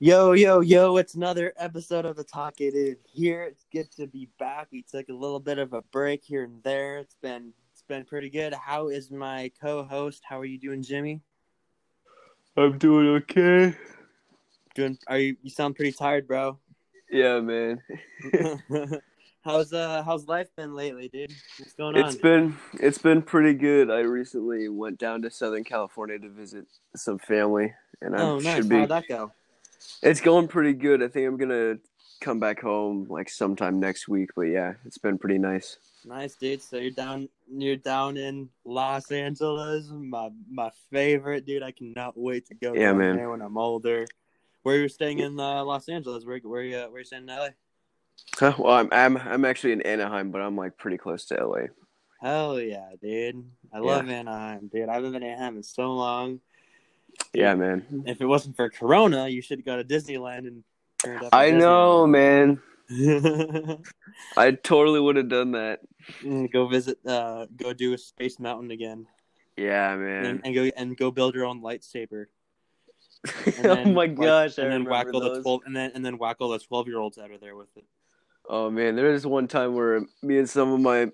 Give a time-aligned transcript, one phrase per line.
[0.00, 3.44] Yo, yo, yo, it's another episode of the Talk It In here.
[3.44, 4.66] It's good to be back.
[4.72, 6.98] We took a little bit of a break here and there.
[6.98, 8.52] It's been it's been pretty good.
[8.54, 10.24] How is my co-host?
[10.28, 11.20] How are you doing, Jimmy?
[12.56, 13.76] I'm doing okay.
[14.74, 16.58] Doing are you you sound pretty tired, bro.
[17.08, 17.80] Yeah, man.
[19.42, 21.32] how's uh how's life been lately, dude?
[21.60, 22.20] What's going It's on?
[22.20, 23.92] been it's been pretty good.
[23.92, 26.66] I recently went down to Southern California to visit
[26.96, 27.72] some family,
[28.02, 28.56] and I oh, nice.
[28.56, 28.78] should be.
[28.80, 29.30] How'd that go?
[30.02, 31.02] It's going pretty good.
[31.02, 31.78] I think I'm gonna
[32.20, 34.30] come back home like sometime next week.
[34.36, 35.78] But yeah, it's been pretty nice.
[36.04, 36.62] Nice, dude.
[36.62, 41.62] So you're down you're down in Los Angeles, my my favorite, dude.
[41.62, 43.16] I cannot wait to go Yeah, man.
[43.16, 44.06] there when I'm older.
[44.62, 46.24] Where you're staying in uh, Los Angeles?
[46.24, 47.48] Where where you uh, where you staying in LA?
[48.36, 51.66] Huh, well, I'm I'm I'm actually in Anaheim, but I'm like pretty close to LA.
[52.20, 53.44] Hell yeah, dude.
[53.72, 54.88] I love Anaheim, dude.
[54.88, 56.40] I haven't been to Anaheim in so long.
[57.34, 58.04] Yeah, man.
[58.06, 60.64] If it wasn't for Corona, you should go to Disneyland and
[61.02, 61.30] turned up.
[61.34, 62.60] I know, man.
[64.36, 65.80] I totally would have done that.
[66.52, 69.06] go visit, uh, go do a Space Mountain again,
[69.56, 70.26] Yeah, man.
[70.26, 72.26] and, and go and go build your own lightsaber.
[73.56, 74.58] And oh my gosh!
[74.58, 76.98] And then whack all the twelve, and then and then whack all the twelve year
[76.98, 77.84] olds out of there with it.
[78.46, 81.06] Oh man, there was one time where me and some of my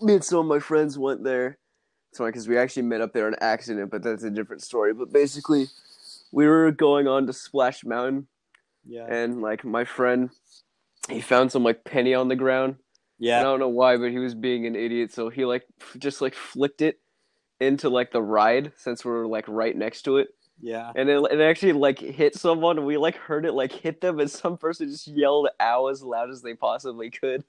[0.00, 1.58] me and some of my friends went there.
[2.16, 4.94] It's funny because we actually met up there on accident, but that's a different story.
[4.94, 5.66] But basically,
[6.32, 8.26] we were going on to Splash Mountain,
[8.86, 10.30] Yeah, and like my friend,
[11.10, 12.76] he found some like penny on the ground.
[13.18, 13.40] Yeah.
[13.40, 16.22] I don't know why, but he was being an idiot, so he like f- just
[16.22, 17.00] like flicked it
[17.60, 20.28] into like the ride since we were like right next to it,
[20.58, 20.92] Yeah.
[20.96, 22.86] and it, it actually like hit someone.
[22.86, 26.30] We like heard it like hit them, and some person just yelled "ow" as loud
[26.30, 27.44] as they possibly could.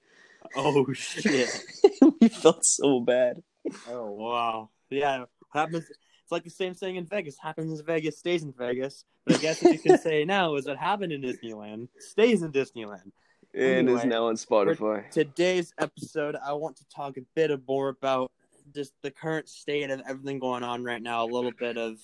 [0.57, 1.63] Oh shit.
[2.19, 3.43] we felt so bad.
[3.89, 4.69] Oh wow.
[4.89, 5.25] Yeah.
[5.53, 5.85] Happens.
[5.89, 7.37] It's like the same thing in Vegas.
[7.37, 9.05] Happens in Vegas, stays in Vegas.
[9.25, 12.51] But I guess what you can say now is what happened in Disneyland stays in
[12.51, 13.11] Disneyland.
[13.53, 15.09] And is now on Spotify.
[15.09, 18.31] Today's episode, I want to talk a bit more about
[18.75, 21.23] just the current state of everything going on right now.
[21.23, 21.97] A little bit of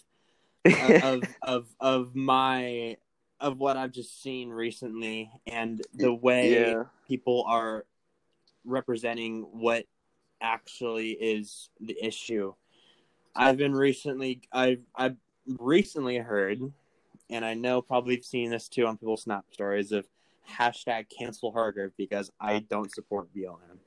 [0.66, 2.98] uh, of of of my
[3.40, 6.84] of what I've just seen recently and the way yeah.
[7.08, 7.86] people are
[8.64, 9.86] representing what
[10.44, 12.54] actually is the issue.
[13.36, 15.16] I've been recently I've I've
[15.58, 16.60] recently heard
[17.30, 20.06] and I know probably seen this too on people's snap stories of
[20.48, 23.80] hashtag cancel Hargrave because I don't support BLM.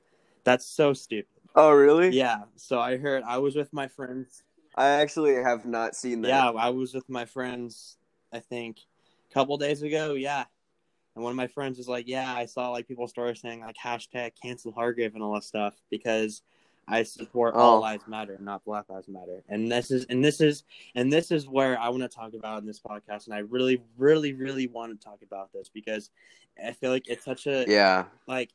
[0.43, 1.29] That's so stupid.
[1.55, 2.09] Oh, really?
[2.09, 2.43] Yeah.
[2.55, 4.43] So I heard I was with my friends
[4.77, 6.27] I actually have not seen that.
[6.27, 7.97] yeah, I was with my friends.
[8.31, 8.77] I think
[9.29, 10.13] a couple days ago.
[10.13, 10.45] Yeah,
[11.17, 13.75] and one of my friends was like, "Yeah, I saw like people stories saying like
[13.75, 16.43] hashtag cancel Hargrave and all that stuff because
[16.87, 17.81] I support all Oh.
[17.81, 20.63] lives matter, not Black Lives Matter." And this is and this is
[20.93, 23.25] and this is where I want to talk about in this podcast.
[23.25, 26.11] And I really, really, really want to talk about this because
[26.63, 28.05] I feel like it's such a Yeah.
[28.27, 28.51] like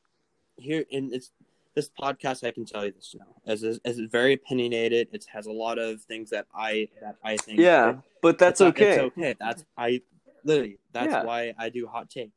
[0.57, 1.33] here in it's
[1.75, 5.47] this podcast i can tell you this now as as it's very opinionated it has
[5.47, 8.01] a lot of things that i that i think Yeah.
[8.21, 8.91] But that's it's, okay.
[8.91, 10.03] it's okay that's i
[10.45, 11.25] literally that's Yeah.
[11.25, 12.33] why i do hot take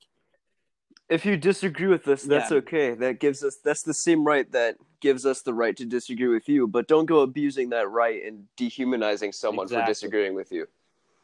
[1.07, 2.57] If you disagree with us, that's Yeah.
[2.57, 2.93] okay.
[2.95, 6.49] That gives us that's the same right that gives us the right to disagree with
[6.49, 6.67] you.
[6.67, 10.67] But don't go abusing that right and dehumanizing someone for disagreeing with you.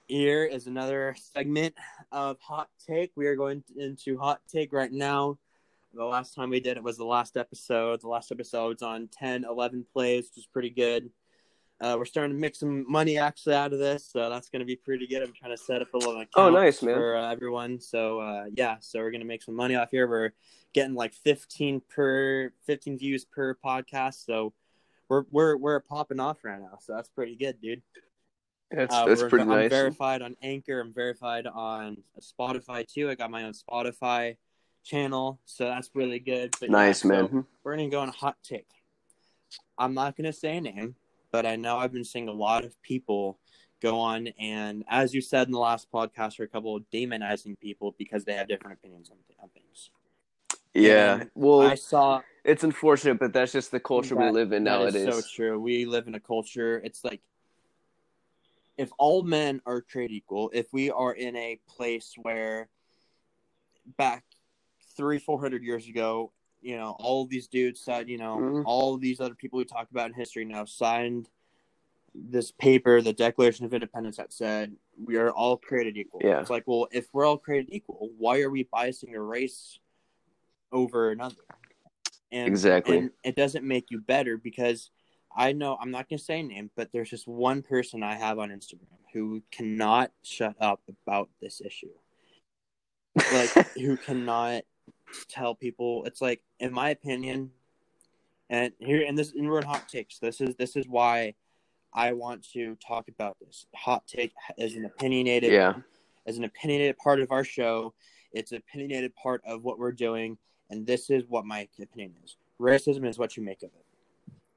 [0.07, 1.73] here is another segment
[2.11, 5.37] of hot take we are going into hot take right now
[5.93, 9.45] the last time we did it was the last episode the last episode's on 10
[9.45, 11.09] 11 plays which is pretty good
[11.81, 14.65] uh, we're starting to make some money actually out of this so that's going to
[14.65, 16.95] be pretty good i'm trying to set up a little account Oh, nice, man.
[16.95, 20.07] for uh, everyone so uh, yeah so we're going to make some money off here
[20.07, 20.31] we're
[20.73, 24.53] getting like 15 per 15 views per podcast so
[25.09, 27.81] we're we're we're popping off right now so that's pretty good dude
[28.71, 29.69] That's uh, that's pretty I'm nice.
[29.69, 30.79] verified on Anchor.
[30.79, 33.09] I'm verified on Spotify too.
[33.09, 34.37] I got my own Spotify
[34.85, 36.51] channel, so that's really good.
[36.57, 37.45] But yeah, nice, so man.
[37.65, 38.69] we're gonna go on a hot take.
[39.77, 40.95] I'm not gonna say a name,
[41.31, 43.39] but I know I've been seeing a lot of people
[43.81, 47.59] go on and, as you said in the last podcast, are a couple of demonizing
[47.59, 49.89] people because they have different opinions on, on things.
[50.73, 51.21] Yeah.
[51.21, 54.79] And Well, I saw it's unfortunate, but that's just the culture we live in that
[54.79, 55.13] nowadays.
[55.13, 55.59] so true.
[55.59, 56.81] We live in a culture.
[56.83, 57.21] It's like
[58.77, 62.69] if all men are created equal, if we are in a place where
[63.97, 64.23] back
[64.95, 68.63] three, four hundred years ago, you know, all these dudes said, you know, Mhm.
[68.65, 71.29] all these other people we talked about in history now signed
[72.13, 76.21] this paper, the Declaration of Independence, that said we are all created equal.
[76.23, 76.41] Yeah.
[76.41, 79.79] It's like, well, if we're all created equal, why are we biasing a race
[80.71, 81.43] over another?
[82.31, 82.97] And, Exactly.
[82.97, 84.91] And it doesn't make you better because
[85.35, 88.37] I know I'm not gonna say a name, but there's just one person I have
[88.39, 91.91] on Instagram who cannot shut up about this issue.
[93.33, 94.63] like who cannot
[95.29, 97.51] tell people it's like in my opinion
[98.49, 101.33] and here and this and we're hot takes this is this is why
[101.93, 105.73] i want to talk about this hot take as an opinionated Yeah.
[106.25, 107.93] as an opinionated part of our show
[108.33, 110.37] it's an opinionated part of what we're doing
[110.69, 113.85] and this is what my opinion is racism is what you make of it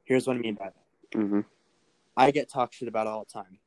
[0.04, 1.40] here's what i mean by that hmm
[2.16, 3.58] I get talked shit about all the time.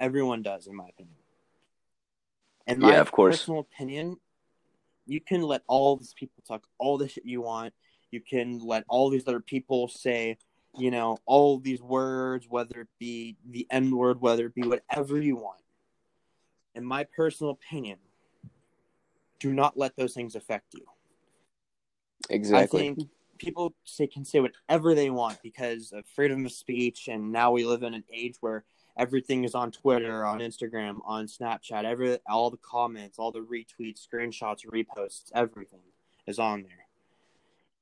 [0.00, 1.16] Everyone does, in my opinion.
[2.66, 3.36] In my Yeah, of course.
[3.36, 4.16] personal opinion,
[5.06, 7.74] you can let all these people talk all the shit you want.
[8.10, 10.38] You can let all these other people say,
[10.76, 15.20] you know, all these words, whether it be the N word, whether it be whatever
[15.20, 15.60] you want.
[16.74, 17.98] In my personal opinion,
[19.38, 20.86] do not let those things affect you.
[22.30, 22.62] Exactly.
[22.62, 23.08] I think
[23.38, 27.64] people say can say whatever they want because of freedom of speech, and now we
[27.64, 28.64] live in an age where
[28.96, 31.84] everything is on Twitter, on Instagram, on Snapchat.
[31.84, 35.80] Every all the comments, all the retweets, screenshots, reposts, everything
[36.26, 36.86] is on there.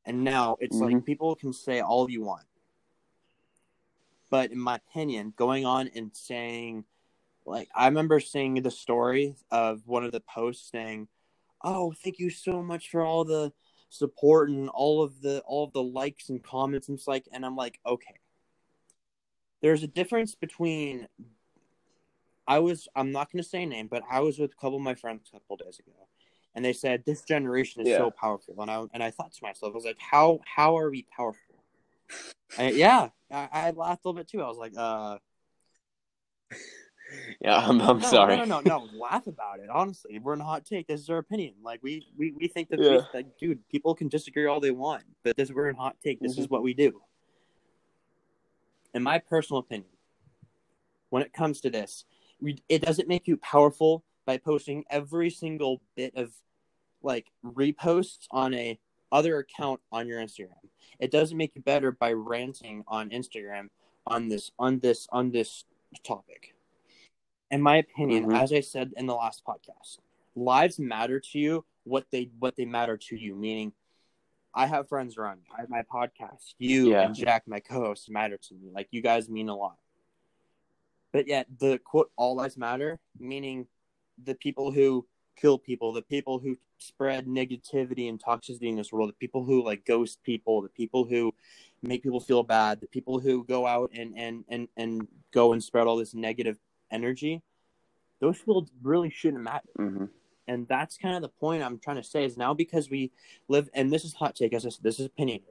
[0.07, 1.05] And now it's like mm-hmm.
[1.05, 2.47] people can say all you want,
[4.31, 6.85] but in my opinion, going on and saying,
[7.45, 11.09] like, I remember seeing the story of one of the posts saying,
[11.63, 13.53] "Oh, thank you so much for all the."
[13.93, 17.45] support and all of the all of the likes and comments and it's like and
[17.45, 18.21] I'm like okay
[19.63, 21.07] there's a difference between
[22.47, 24.77] I was I'm not going to say a name but I was with a couple
[24.77, 25.93] of my friends a couple of days ago
[26.55, 27.99] and they said this generation is Yeah.
[27.99, 30.91] so powerful and I and I thought to myself I was like how how are
[30.91, 31.63] we powerful
[32.59, 35.19] I, yeah I, I laughed a little bit too I was like uh
[37.41, 38.37] yeah, I'm, I'm no, sorry.
[38.37, 38.89] No, no, no, no.
[39.01, 39.69] Laugh about it.
[39.69, 40.87] Honestly, we're in a hot take.
[40.87, 41.55] This is our opinion.
[41.63, 43.01] Like we, we, we think that, we, Yeah.
[43.13, 46.21] that, dude, people can disagree all they want, but this we're in hot take.
[46.21, 46.55] This is Mm-hmm.
[46.55, 47.01] what we do.
[48.95, 49.91] In my personal opinion,
[51.11, 52.05] when it comes to this,
[52.41, 56.33] we, it doesn't make you powerful by posting every single bit of
[57.03, 58.79] like reposts on a
[59.13, 60.55] other account on your Instagram.
[60.99, 63.69] It doesn't make you better by ranting on Instagram
[64.07, 65.65] on this on this on this
[66.05, 66.55] topic.
[67.51, 68.41] In my opinion, Mhm.
[68.41, 69.99] as I said in the last podcast,
[70.37, 73.35] lives matter to you what they what they matter to you.
[73.35, 73.73] Meaning,
[74.55, 75.45] I have friends around me.
[75.57, 76.55] I have my podcast.
[76.59, 77.03] You Yeah.
[77.07, 78.71] and Jack, my co-host, matter to me.
[78.73, 79.79] Like you guys mean a lot.
[81.13, 83.67] But yet, the quote "all lives matter," meaning
[84.23, 85.07] the people who
[85.37, 89.65] kill people, the people who spread negativity and toxicity in this world, the people who
[89.65, 91.35] like ghost people, the people who
[91.83, 95.63] make people feel bad, the people who go out and and and and go and
[95.63, 96.59] spread all this negative
[96.91, 97.43] energy,
[98.21, 99.69] those people really shouldn't matter.
[99.77, 100.05] hmm
[100.51, 103.13] And that's kind of the point I'm trying to say is now because we
[103.47, 105.43] live, and this is hot take, as I said, this is opinion.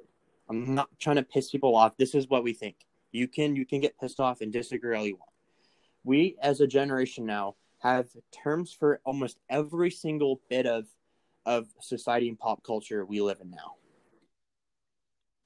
[0.50, 1.96] I'm not trying to piss people off.
[1.96, 2.76] This is what we think.
[3.14, 5.32] You can you can get pissed off and disagree all you want.
[6.04, 8.10] We as a generation now have
[8.44, 10.86] terms for almost every single bit of
[11.46, 13.76] of society and pop culture we live in now.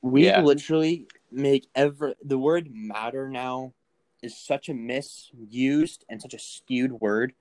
[0.02, 0.42] We Yeah.
[0.42, 3.76] literally make ever the word matter now
[4.24, 7.36] is such a misused and such a skewed word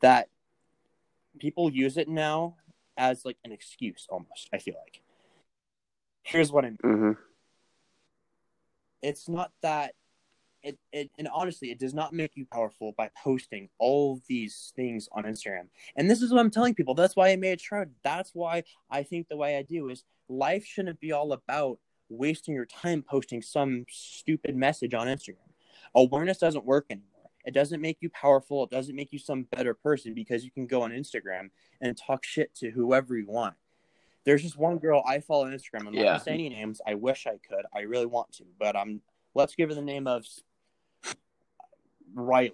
[0.00, 0.28] that
[1.38, 2.56] people use it now
[2.96, 5.00] as like an excuse almost, I feel like.
[6.22, 6.78] Here's what I mean.
[6.82, 7.12] hmm
[9.02, 9.94] It's not that
[10.62, 15.08] it, it and honestly it does not make you powerful by posting all these things
[15.12, 15.68] on Instagram.
[15.96, 16.94] And this is what I'm telling people.
[16.94, 17.90] That's why I made a shroud.
[18.02, 22.54] That's why I think the way I do is life shouldn't be all about wasting
[22.54, 25.36] your time posting some stupid message on Instagram.
[25.94, 27.17] Awareness doesn't work anymore.
[27.44, 28.64] It doesn't make you powerful.
[28.64, 32.24] It doesn't make you some better person because you can go on Instagram and talk
[32.24, 33.54] shit to whoever you want.
[34.24, 35.80] There's just one girl I follow on Instagram.
[35.80, 36.04] I'm not Yeah.
[36.04, 36.80] gonna say any names.
[36.86, 37.64] I wish I could.
[37.74, 39.00] I really want to, but I'm.
[39.34, 40.26] let's give her the name of
[42.14, 42.52] Riley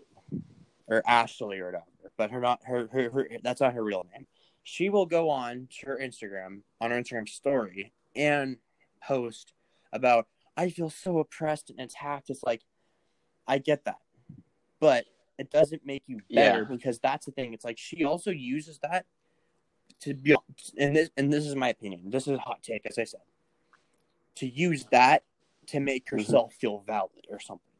[0.86, 1.84] or Ashley or whatever.
[2.16, 4.26] But her not her, her her that's not her real name.
[4.62, 8.58] She will go on to her Instagram on her Instagram story and
[9.02, 9.52] post
[9.92, 10.26] about
[10.56, 12.30] I feel so oppressed and attacked.
[12.30, 12.62] It's like
[13.46, 13.98] I get that,
[14.84, 15.06] but
[15.38, 16.64] it doesn't make you better Yeah.
[16.76, 17.54] because that's the thing.
[17.54, 19.06] It's like she also uses that
[20.00, 20.36] to be
[20.76, 22.10] and this and this is my opinion.
[22.10, 23.22] This is a hot take, as I said.
[24.36, 25.24] To use that
[25.68, 26.18] to make mm-hmm.
[26.18, 27.72] herself feel valid or something.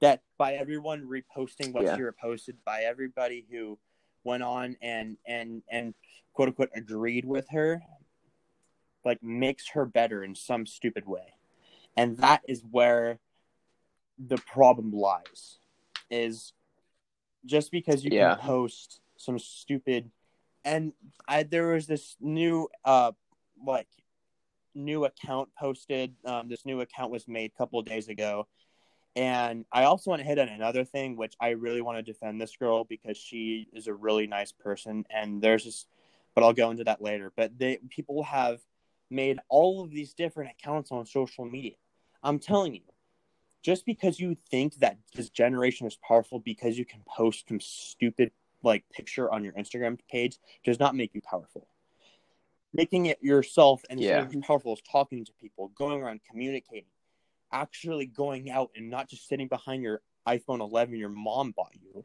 [0.00, 1.96] That by everyone reposting what Yeah.
[1.96, 3.78] she reposted, by everybody who
[4.24, 5.92] went on and and and
[6.32, 7.82] quote unquote agreed with her,
[9.04, 11.34] like makes her better in some stupid way.
[11.98, 13.18] And that is where
[14.18, 15.59] the problem lies.
[16.10, 16.52] Is
[17.44, 18.34] just because you Yeah.
[18.34, 20.10] can post some stupid
[20.64, 20.92] and
[21.28, 23.12] I there was this new uh
[23.64, 23.88] like
[24.74, 26.14] new account posted.
[26.24, 28.46] Um, this new account was made a couple of days ago,
[29.16, 32.40] and I also want to hit on another thing, which I really want to defend
[32.40, 35.04] this girl because she is a really nice person.
[35.10, 35.86] And there's this
[36.34, 37.32] but I'll go into that later.
[37.36, 38.60] But they people have
[39.10, 41.74] made all of these different accounts on social media.
[42.22, 42.82] I'm telling you,
[43.62, 48.32] just because you think that this generation is powerful because you can post some stupid
[48.62, 51.66] like picture on your Instagram page does not make you powerful.
[52.72, 54.24] Making it yourself and Yeah.
[54.24, 56.90] being powerful is talking to people, going around communicating,
[57.50, 62.04] actually going out and not just sitting behind your iPhone 11 your mom bought you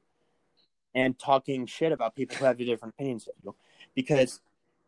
[0.95, 3.55] and talking shit about people who have different opinions of you.
[3.93, 4.41] Because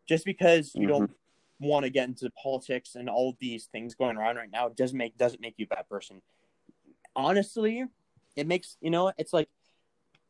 [0.06, 1.68] just because you don't mm-hmm.
[1.68, 5.16] want to get into politics and all these things going around right now doesn't make
[5.18, 6.22] doesn't make you a bad person.
[7.16, 7.84] Honestly,
[8.36, 9.48] it makes you know it's like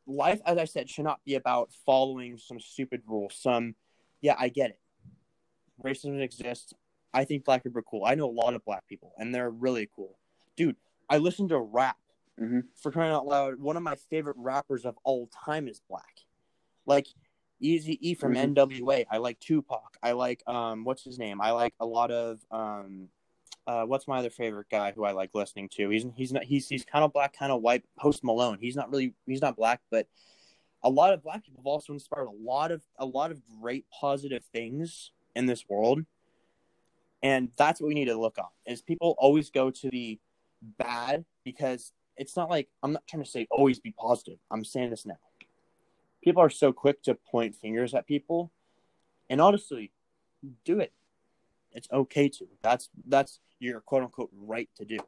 [0.06, 3.30] life as I said should not be about following some stupid rule.
[3.30, 3.75] Some
[4.20, 4.80] yeah, I get it.
[5.82, 6.73] Racism exists.
[7.14, 8.04] I think black people are cool.
[8.04, 10.18] I know a lot of black people and they're really cool.
[10.56, 10.76] Dude,
[11.08, 11.97] I listen to rap
[12.38, 12.64] Mhm.
[12.75, 13.61] for crying out loud.
[13.61, 16.25] One of my favorite rappers of all time is black.
[16.87, 17.06] Like
[17.61, 18.54] Easy E from Mhm.
[18.54, 19.04] NWA.
[19.11, 19.97] I like Tupac.
[20.02, 21.40] I like um what's his name?
[21.40, 23.08] I like a lot of um
[23.69, 25.91] uh what's my other favorite guy who I like listening to?
[25.91, 27.85] He's he's not he's he's kind of black, kind of white.
[27.99, 28.59] Post Malone.
[28.61, 30.09] He's not really he's not black, but
[30.83, 33.85] a lot of black people have also inspired a lot of a lot of great
[33.91, 36.05] positive things in this world.
[37.23, 38.49] And that's what we need to look on.
[38.67, 40.19] Is people always go to the
[40.79, 44.39] bad because it's not like I'm not trying to say always be positive.
[44.51, 45.19] I'm saying this now
[46.23, 48.51] people are so quick to point fingers at people
[49.31, 49.91] and honestly
[50.65, 50.93] do it
[51.78, 54.99] it's okay to that's that's your quote unquote right to do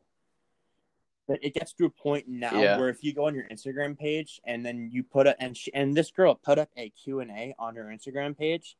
[1.28, 2.78] but it gets to a point now Yeah.
[2.78, 5.72] where if you go on your instagram page and then you put a and she,
[5.74, 8.76] and this girl put up a q&a on her instagram page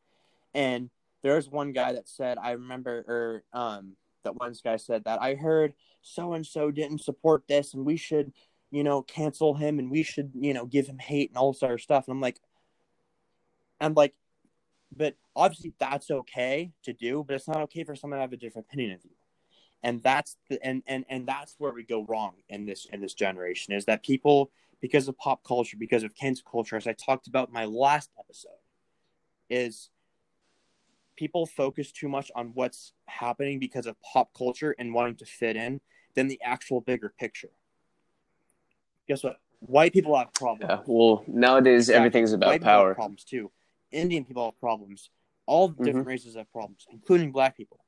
[0.54, 0.90] and
[1.22, 5.34] there's one guy that said i remember or um that one guy said that i
[5.34, 8.32] heard so and so didn't support this and we should
[8.72, 11.60] you know, cancel him and we should, you know, give him hate and all this
[11.64, 12.06] other stuff.
[12.06, 12.38] And I'm like,
[13.80, 14.14] I'm like,
[14.94, 18.36] but obviously that's okay to do, but it's not okay for someone to have a
[18.36, 19.10] different opinion of you.
[19.82, 23.14] And that's the and and and that's where we go wrong in this in this
[23.14, 27.26] generation is that people because of pop culture, because of cancel culture, as I talked
[27.26, 28.50] about in my last episode,
[29.48, 29.90] is
[31.16, 35.56] people focus too much on what's happening because of pop culture and wanting to fit
[35.56, 35.80] in
[36.14, 37.50] than the actual bigger picture.
[39.06, 39.38] Guess what?
[39.60, 40.70] White people have problems.
[40.70, 40.80] Yeah.
[40.86, 42.94] Well, nowadays everything's about White people have power.
[42.94, 43.50] problems too.
[43.92, 45.10] Indian people have problems.
[45.46, 47.78] All different races have problems, including black people.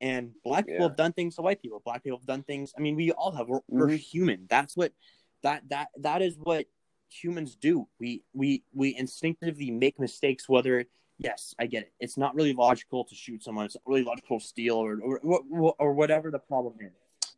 [0.00, 1.80] And black people have done things to white people.
[1.84, 2.72] Black people have done things.
[2.76, 3.48] I mean, we all have.
[3.48, 3.98] We're, we're Mhm.
[3.98, 4.46] human.
[4.48, 4.92] That's what
[5.42, 6.66] that that that is what
[7.08, 7.86] humans do.
[8.00, 10.48] We we we instinctively make mistakes.
[10.48, 10.86] Whether
[11.18, 11.92] yes, I get it.
[12.00, 13.66] It's not really logical to shoot someone.
[13.66, 16.92] It's not really logical to steal or or, or, whatever the problem is.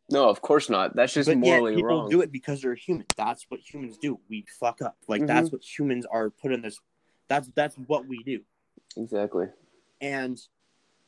[0.09, 0.95] No, of course not.
[0.95, 2.09] That's just but yet morally people wrong.
[2.09, 3.05] do it because they're human.
[3.15, 4.19] That's what humans do.
[4.29, 4.97] We fuck up.
[5.07, 5.27] Like Mhm.
[5.27, 6.79] that's what humans are put in this.
[7.27, 8.41] That's that's what we do.
[8.97, 9.47] Exactly.
[10.01, 10.39] And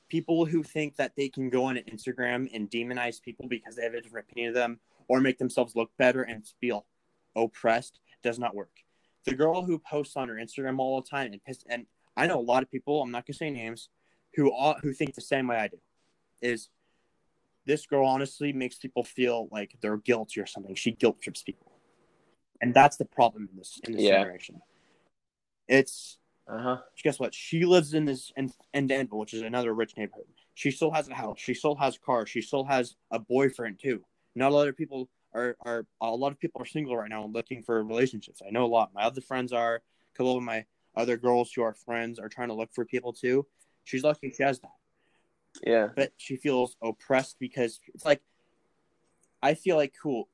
[0.10, 3.94] people who think that they can go on Instagram and demonize people because they have
[3.94, 6.86] a different opinion of them or make themselves look better and feel
[7.36, 8.72] oppressed does not work.
[9.26, 12.40] The girl who posts on her Instagram all the time and piss, and I know
[12.40, 13.02] a lot of people.
[13.02, 13.90] I'm not gonna say names
[14.36, 15.78] who all, who think the same way I do.
[16.42, 16.70] Is
[17.66, 20.76] this girl honestly makes people feel like they're guilty or something?
[20.76, 21.74] She guilt trips people,
[22.62, 24.20] and that's the problem in this in this Yeah.
[24.20, 24.62] generation.
[25.68, 26.78] It's Uh huh.
[27.04, 27.34] guess what?
[27.34, 30.26] She lives in this in, in Danville, which is another rich neighborhood.
[30.54, 31.40] She still has a house.
[31.40, 32.26] She still has a car.
[32.26, 34.04] She still has a boyfriend too.
[34.36, 37.24] Not a lot of people are are a lot of people are single right now
[37.26, 38.42] and looking for relationships.
[38.46, 38.94] I know a lot.
[38.94, 39.76] My other friends are.
[39.76, 43.14] A couple of my other girls who are friends are trying to look for people
[43.14, 43.46] too.
[43.84, 44.72] She's lucky she has that,
[45.64, 45.90] Yeah.
[45.96, 48.24] but she feels oppressed because it's like
[49.44, 50.28] I feel like cool.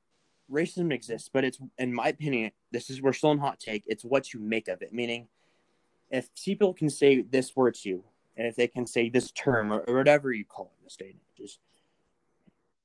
[0.53, 3.83] Racism exists, but it's in my opinion, this is we're still in hot take.
[3.88, 4.93] It's what you make of it.
[4.93, 5.27] Meaning,
[6.12, 8.03] if people can say this word to you,
[8.38, 10.95] and if they can say this term or, or whatever you call it in this
[10.95, 11.60] day just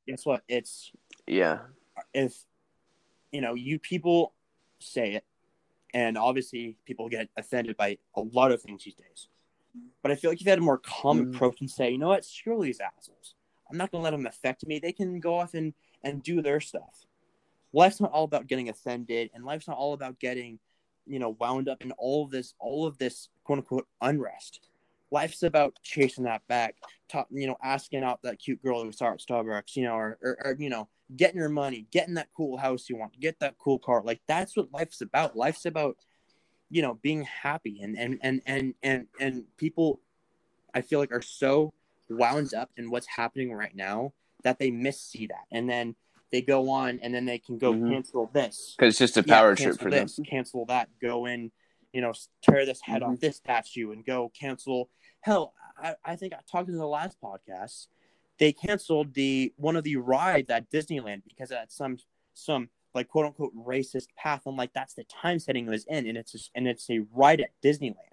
[0.06, 0.42] guess what?
[0.48, 0.90] It's
[1.26, 1.60] Yeah.
[2.14, 2.44] if
[3.30, 4.32] you know you people
[4.78, 5.24] say it,
[5.92, 9.28] and obviously people get offended by a lot of things these days.
[10.02, 11.34] But I feel like if you had a more calm Mhm.
[11.34, 13.34] approach and say, you know what, screw these assholes.
[13.70, 14.78] I'm not gonna let them affect me.
[14.78, 17.07] They can go off and and do their stuff.
[17.72, 20.58] Life's not all about getting offended, and life's not all about getting,
[21.06, 24.60] you know, wound up in all of this, all of this quote unquote unrest.
[25.10, 26.76] Life's about chasing that back
[27.30, 30.38] you know, asking out that cute girl who saw at Starbucks, you know, or, or,
[30.44, 33.78] or you know, getting your money, getting that cool house you want, get that cool
[33.78, 34.02] car.
[34.04, 35.36] Like that's what life's about.
[35.36, 35.96] Life's about,
[36.70, 40.00] you know, being happy and and and and and and people,
[40.74, 41.72] I feel like are so
[42.10, 44.12] wound up in what's happening right now
[44.44, 45.96] that they miss see that, and then
[46.30, 47.90] they go on and then they can go Mhm.
[47.90, 50.08] cancel this, Because it's just a yeah, power trip cancel for them.
[50.24, 51.50] cancel that, go in
[51.94, 53.12] you know, tear this head Mhm.
[53.14, 54.90] off this statue and go cancel.
[55.20, 57.88] Hell, I, I think I talked in the last podcast.
[58.38, 61.96] They canceled the one of the rides at Disneyland because at some
[62.34, 64.42] some like quote unquote racist path.
[64.46, 67.00] I'm like, that's the time setting it was in, and it's just, and it's a
[67.12, 68.07] ride at Disneyland.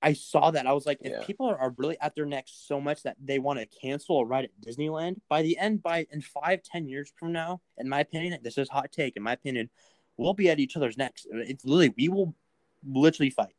[0.00, 0.66] I saw that.
[0.66, 1.20] I was like, Yeah.
[1.20, 4.20] if people are, are really at their necks so much that they want to cancel
[4.20, 7.88] a ride at Disneyland, by the end, by in five, ten years from now, in
[7.88, 9.16] my opinion, this is hot take.
[9.16, 9.70] In my opinion,
[10.16, 11.26] we'll be at each other's necks.
[11.30, 12.34] It's literally we will
[12.84, 13.56] literally fight,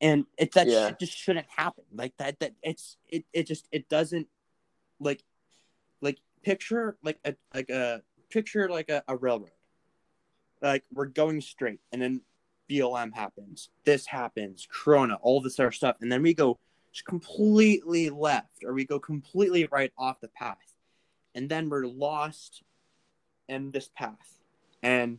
[0.00, 0.88] and it that Yeah.
[0.88, 1.84] shit just shouldn't happen.
[1.92, 2.40] Like that.
[2.40, 3.24] That it's it.
[3.34, 4.28] It just it doesn't
[4.98, 5.22] like
[6.00, 9.50] like picture like a like a picture like a, a railroad.
[10.62, 12.22] Like we're going straight, and then
[12.70, 16.58] BLM happens, this happens, Corona, all this other stuff, and then we go
[17.04, 20.74] completely left or we go completely right off the path,
[21.34, 22.62] and then we're lost
[23.48, 24.38] in this path,
[24.82, 25.18] and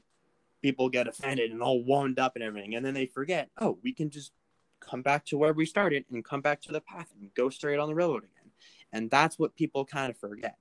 [0.62, 3.92] people get offended and all wound up and everything, and then they forget, oh, we
[3.92, 4.32] can just
[4.80, 7.80] come back to where we started and come back to the path and go straight
[7.80, 8.52] on the railroad again,
[8.94, 10.56] and that's what people kind of forget.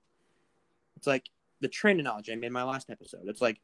[0.96, 1.30] It's like
[1.60, 3.22] the train analogy I made in my last episode.
[3.26, 3.60] It's like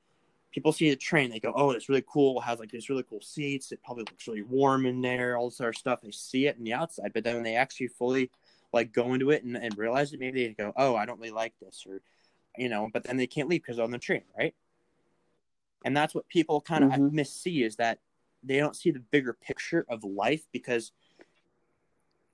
[0.57, 2.41] people see the train, they go, "Oh, it's really cool.
[2.41, 3.73] It has like these really cool seats.
[3.73, 5.37] It probably looks really warm in there.
[5.37, 7.89] All this other stuff." They see it in the outside, but then when they actually
[7.89, 8.31] fully
[8.73, 11.31] like go into it and, and realize it, maybe they go, "Oh, I don't really
[11.31, 12.01] like this," or
[12.57, 12.89] you know.
[12.91, 14.55] But then they can't leave because on the train, right?
[15.85, 17.13] And that's what people kind of Mhm.
[17.13, 18.01] miss see is that
[18.43, 20.91] they don't see the bigger picture of life because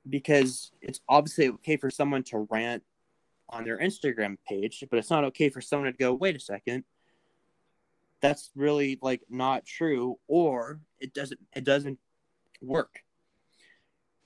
[0.09, 2.85] because it's obviously okay for someone to rant
[3.49, 6.85] on their Instagram page, but it's not okay for someone to go, wait a second,
[8.23, 11.99] that's really like not true, or it doesn't it doesn't
[12.63, 13.01] work.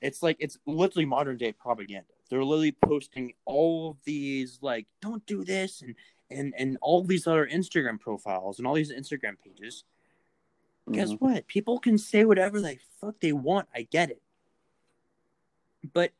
[0.00, 2.06] It's like it's literally modern day propaganda.
[2.28, 5.94] They're literally posting all of these like, don't do this and
[6.30, 9.84] and and all these other Instagram profiles and all these Instagram pages.
[10.92, 11.20] Guess Mhm.
[11.20, 11.46] what?
[11.48, 13.68] People can say whatever they fuck they want.
[13.74, 14.22] I get it.
[15.92, 16.12] But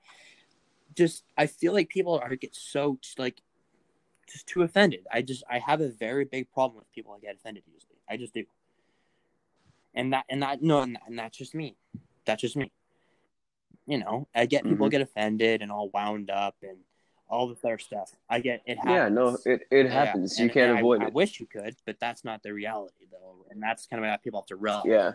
[0.95, 3.43] just I feel like people are get so like
[4.27, 5.07] just too offended.
[5.13, 7.97] I just I have a very big problem with people that get offended usually.
[8.09, 8.45] I just do.
[9.95, 11.77] And that and that no and, and that's just me.
[12.25, 12.71] That's just me.
[13.87, 14.91] You know, I get people Mhm.
[14.91, 16.79] get offended and all wound up and
[17.29, 18.13] all this other stuff.
[18.29, 18.93] I get it happens.
[18.95, 20.39] Yeah, no, it, it Yeah, happens.
[20.39, 21.09] you and- can't and avoid I, it.
[21.09, 23.47] I wish you could, but that's not the reality though.
[23.51, 24.85] And that's kind of what people have to realize.
[24.87, 25.13] Yeah.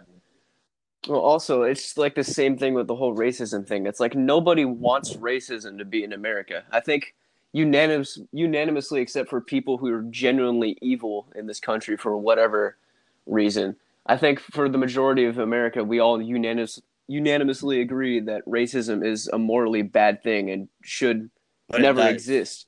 [1.07, 3.87] Well, also, it's like the same thing with the whole racism thing.
[3.87, 6.63] It's like nobody wants racism to be in America.
[6.71, 7.15] I think
[7.53, 12.77] unanimous, unanimously, except for people who are genuinely evil in this country for whatever
[13.25, 13.75] reason.
[14.05, 19.27] I think for the majority of America, we all unanimous, unanimously agree that racism is
[19.27, 21.29] a morally bad thing and should
[21.69, 22.67] But never exist.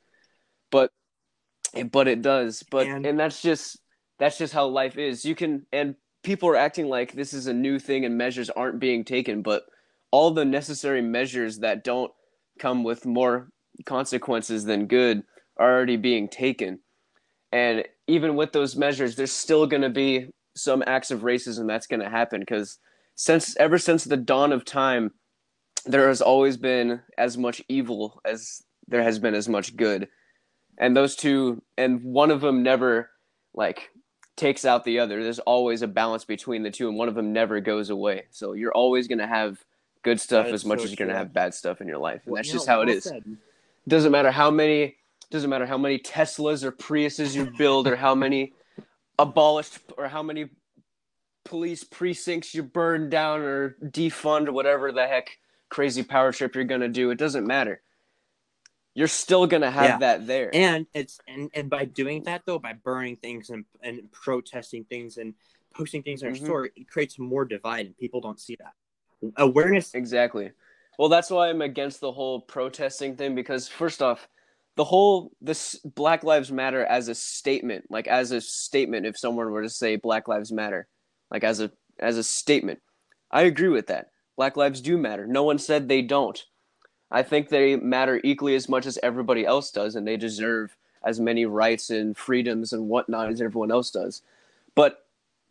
[0.70, 0.92] But
[1.92, 2.64] but it does.
[2.70, 3.80] But And- and, that's just
[4.20, 5.26] that's just how life is.
[5.26, 8.80] You can and people are acting like this is a new thing and measures aren't
[8.80, 9.64] being taken, but
[10.12, 12.12] all the necessary measures that don't
[12.60, 13.50] come with more
[13.86, 15.24] consequences than good
[15.58, 16.80] are already being taken.
[17.52, 21.88] And even with those measures, there's still going to be some acts of racism that's
[21.88, 22.80] going to happen because
[23.16, 25.12] since ever since the dawn of time,
[25.86, 30.08] there has always been as much evil as there has been as much good.
[30.78, 33.10] And those two, and one of them never
[33.54, 33.90] like
[34.36, 35.22] takes out the other.
[35.22, 38.26] There's always a balance between the two, and one of them never goes away.
[38.32, 39.64] So you're always going to have
[40.04, 42.00] good stuff That as much so as you're going to have bad stuff in your
[42.00, 42.22] life.
[42.26, 43.24] And Well, that's you just know, how it well is said.
[43.88, 44.98] Doesn't matter how many
[45.30, 48.54] doesn't matter how many Teslas or Priuses you build or how many
[49.18, 50.50] abolished or how many
[51.44, 55.38] police precincts you burn down or defund or whatever the heck
[55.70, 57.10] crazy power trip you're gonna do.
[57.10, 57.82] It doesn't matter.
[58.94, 59.98] You're still gonna have Yeah.
[59.98, 60.52] that there.
[60.54, 65.18] And it's and, and by doing that though, by burning things and, and protesting things
[65.18, 65.34] and
[65.74, 66.46] posting things in our Mhm.
[66.46, 68.74] story, it creates more divide and people don't see that.
[69.38, 70.52] Awareness Exactly.
[70.98, 74.28] Well, that's why I'm against the whole protesting thing because first off,
[74.76, 79.52] the whole this Black Lives Matter as a statement, like as a statement if someone
[79.52, 80.88] were to say Black Lives Matter,
[81.32, 82.82] like as a as a statement.
[83.32, 84.10] I agree with that.
[84.36, 85.28] Black lives do matter.
[85.28, 86.44] No one said they don't.
[87.12, 91.20] I think they matter equally as much as everybody else does and they deserve as
[91.20, 94.22] many rights and freedoms and whatnot as everyone else does.
[94.74, 95.06] But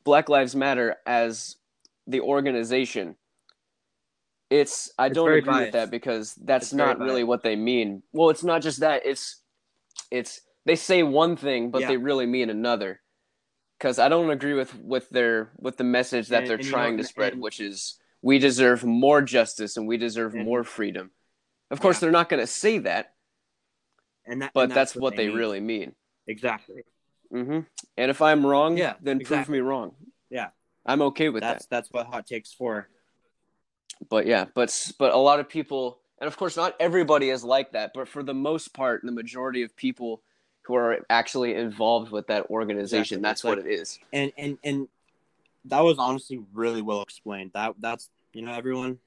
[0.05, 1.57] Black Lives Matter as
[2.07, 3.17] the organization
[4.53, 8.03] it's I It's don't agree with that because that's It's not really what they mean.
[8.13, 9.07] Well, it's not just that.
[9.07, 9.41] It's
[10.11, 11.89] it's they say one thing but Yeah.
[11.89, 13.01] they really mean another.
[13.81, 16.71] Cuz I don't agree with with their with the message that And- they're and you
[16.71, 20.63] trying know, to spread, and- which is we deserve more justice and we deserve more
[20.65, 21.11] freedom.
[21.71, 22.01] Of course, Yeah.
[22.03, 23.15] they're not going to say that,
[24.27, 25.37] and that but and that's, what they, mean.
[25.37, 25.95] really mean.
[26.29, 26.83] exactly.
[27.31, 27.61] hmm
[27.97, 29.45] And if I'm wrong, Yeah, then exactly.
[29.45, 29.97] prove me wrong.
[30.31, 30.51] Yeah.
[30.87, 31.71] I'm okay with That's that.
[31.75, 32.89] that's what hot takes for.
[34.09, 37.73] But yeah, but but a lot of people, and of course, not everybody is like
[37.73, 37.93] that.
[37.95, 40.23] But for the most part, the majority of people
[40.63, 43.23] who are actually involved with that organization, Exactly.
[43.23, 43.99] that's It's what like- it is.
[44.13, 44.89] And and and
[45.67, 47.53] that was honestly really well explained.
[47.55, 48.99] That that's you know everyone.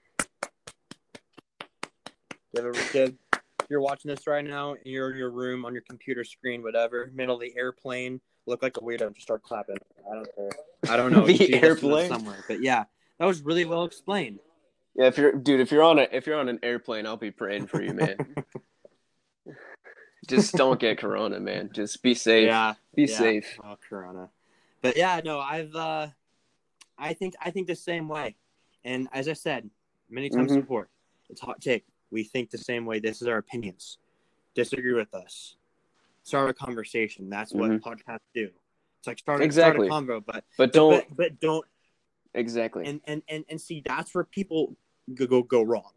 [2.56, 5.74] Give a, give, if you're watching this right now, and you're in your room on
[5.74, 9.76] your computer screen, whatever, middle of the airplane, look like a weirdo, just start clapping.
[10.10, 10.50] I don't care.
[10.90, 11.26] I don't know.
[11.26, 12.08] The She listened to airplane?
[12.10, 12.86] somewhere, but yeah,
[13.20, 14.40] that was really well explained.
[14.96, 17.32] Yeah, if you're dude, if you're on a if you're on an airplane, I'll be
[17.32, 18.36] praying for you, man.
[20.28, 21.70] Just don't get corona, man.
[21.74, 22.48] Just be safe.
[22.48, 23.18] Yeah, be yeah.
[23.18, 23.60] safe.
[23.64, 24.30] Oh, Corona.
[24.82, 26.08] But yeah, no, I've uh
[26.98, 28.36] I think I think the same way.
[28.84, 29.70] And as I said
[30.10, 30.62] many times Mhm.
[30.62, 30.90] before,
[31.30, 31.86] it's hot take.
[32.10, 33.00] We think the same way.
[33.00, 33.98] This is our opinions.
[34.56, 35.58] Disagree with us.
[36.24, 37.30] Start a conversation.
[37.30, 37.82] That's what Mhm.
[37.82, 38.50] podcasts do.
[39.00, 39.88] It's like start Exactly.
[39.88, 41.66] start a convo, but But don't but, but don't
[42.34, 42.88] exactly.
[42.88, 44.76] and, and and and see that's where people
[45.14, 45.92] go go, go wrong.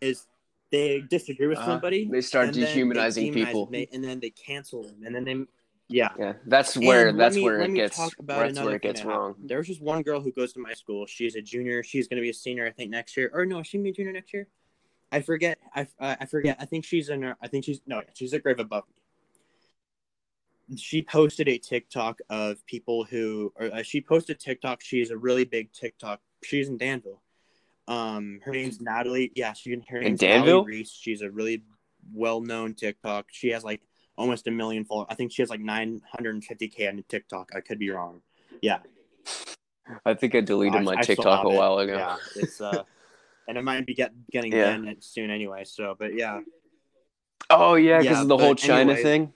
[0.00, 0.26] Is
[0.70, 2.06] they disagree with Uh, somebody.
[2.10, 3.66] they start then they dehumanizing people.
[3.66, 5.44] them, and then they cancel them, and then they
[5.88, 6.08] yeah.
[6.18, 9.04] yeah, that's where And that's me- where it gets talk about that's where it gets
[9.04, 9.30] wrong.
[9.32, 9.48] happened.
[9.50, 11.06] There was just one girl who goes to my school.
[11.06, 11.82] She's a junior.
[11.82, 13.30] She's going to be a senior, I think, next year.
[13.34, 14.48] Or no, she gonna be a junior next year?
[15.12, 15.58] I forget.
[15.74, 16.56] I uh, I forget.
[16.58, 17.22] I think she's in.
[17.22, 18.02] Her, I think she's no.
[18.14, 20.76] She's a grade above me.
[20.78, 24.80] She posted a TikTok of people who, or uh, she posted TikTok.
[24.82, 26.20] She's a really big TikTok.
[26.42, 27.20] She's in Danville.
[27.86, 29.32] Um, her name's Natalie.
[29.34, 30.58] Yeah, she her name's Danville?
[30.62, 30.90] Natalie Reese.
[30.92, 31.64] She's a really
[32.12, 33.26] well-known TikTok.
[33.30, 33.80] She has like
[34.16, 35.08] almost a million followers.
[35.10, 37.50] I think she has like 950k on TikTok.
[37.54, 38.20] I could be wrong.
[38.62, 38.78] Yeah,
[40.06, 41.56] I think I deleted my I TikTok a have it.
[41.58, 41.96] while ago.
[41.96, 42.84] Yeah, it's uh,
[43.48, 44.76] and it might be get, getting Yeah.
[44.78, 45.64] banned soon anyway.
[45.64, 46.40] So, but yeah,
[47.50, 49.32] Oh yeah, because Yeah, of the whole China anyways- thing.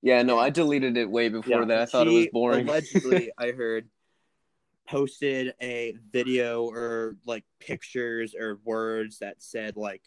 [0.00, 1.64] Yeah, no, I deleted it way before yeah.
[1.66, 1.80] that.
[1.80, 2.68] I thought it was boring.
[2.68, 3.88] Allegedly, I heard
[4.88, 10.02] posted a video or like pictures or words that said like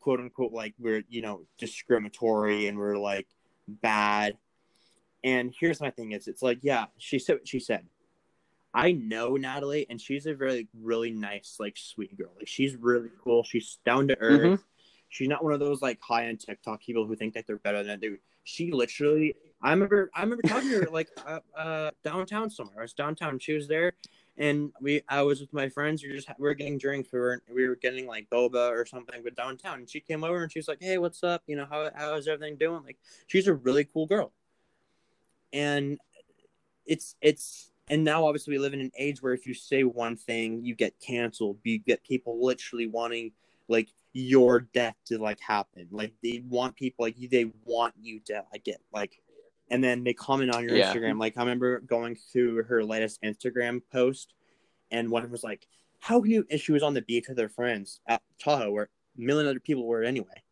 [0.00, 3.28] quote unquote like we're you know discriminatory and we're like
[3.68, 4.36] bad.
[5.24, 7.86] And here's my thing is it's like yeah she said what she said.
[8.74, 12.32] I know natalie and she's a very really nice like sweet girl.
[12.36, 13.44] Like she's really cool.
[13.44, 14.40] She's down to earth.
[14.40, 14.62] Mm-hmm.
[15.10, 17.82] She's not one of those like high end tiktok people who think that they're better
[17.82, 22.50] than they she literally i remember i remember talking to her like uh, uh downtown
[22.50, 22.80] somewhere.
[22.80, 23.92] I was downtown she was there
[24.36, 27.18] and we i was with my friends we were just we were getting drinks we
[27.18, 30.52] were we were getting like boba or something but downtown and she came over and
[30.52, 31.42] she was like hey what's up?
[31.46, 32.82] You know how how is everything doing?
[32.84, 34.32] Like she's a really cool girl.
[35.52, 35.98] And
[36.86, 40.16] it's it's and now obviously we live in an age where if you say one
[40.16, 43.32] thing you get canceled you get people literally wanting
[43.68, 45.86] like your death to like happen.
[45.90, 49.20] Like they want people like they want you to like get like
[49.70, 50.94] and then they comment on your Yeah.
[50.94, 51.18] instagram.
[51.18, 54.34] Like i remember going through her latest instagram post
[54.90, 55.66] and one was like
[56.00, 58.84] how can you and she was on the beach with her friends at tahoe where
[59.16, 60.42] a million other people were anyway.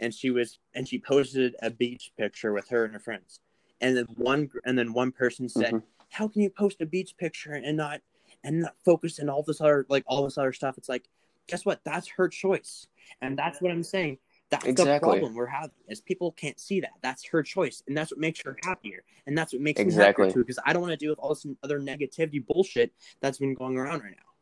[0.00, 3.40] And she was and she posted a beach picture with her and her friends.
[3.80, 5.82] And then one and then one person said Mhm.
[6.10, 8.00] how can you post a beach picture and not
[8.42, 10.76] and not focus on all this other like all this other stuff?
[10.78, 11.08] It's like
[11.46, 11.80] guess what?
[11.84, 12.86] That's her choice.
[13.20, 14.18] And that's what i'm saying
[14.54, 15.08] that's the Exactly.
[15.08, 18.40] problem we're having is people can't see that that's her choice and that's what makes
[18.44, 20.26] her happier and that's what makes me Exactly.
[20.26, 23.38] happier too because i don't want to deal with all this other negativity bullshit that's
[23.38, 24.32] been going around right now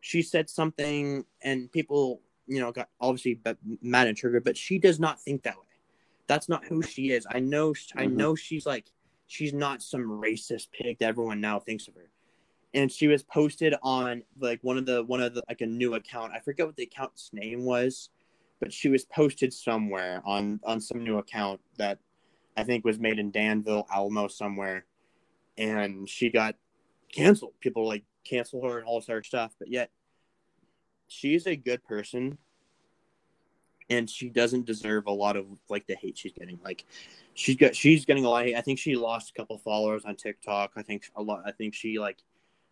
[0.00, 3.40] she said something and people you know got obviously
[3.82, 5.62] mad and triggered but she does not think that way
[6.26, 8.12] that's not who she is i know i Mhm.
[8.14, 8.86] know she's like
[9.26, 12.10] she's not some racist pig that everyone now thinks of her
[12.74, 15.94] and she was posted on like one of the one of the like a new
[15.94, 18.10] account i forget what the account's name was
[18.60, 21.98] but she was posted somewhere on on some new account that
[22.56, 24.84] i think was made in danville alamo somewhere.
[25.56, 26.54] And she got
[27.12, 27.54] canceled.
[27.58, 29.56] People like cancel her and all this other stuff.
[29.58, 29.90] But yet
[31.08, 32.38] she's a good person.
[33.90, 36.60] And she doesn't deserve a lot of like the hate she's getting.
[36.62, 36.84] Like
[37.34, 38.54] she's got she's getting a lot of hate.
[38.56, 40.72] i think she lost a couple followers on tiktok.
[40.76, 42.18] I think a lot i think she like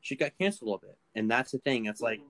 [0.00, 0.98] she got canceled a little bit.
[1.16, 1.86] And that's the thing.
[1.86, 2.20] It's like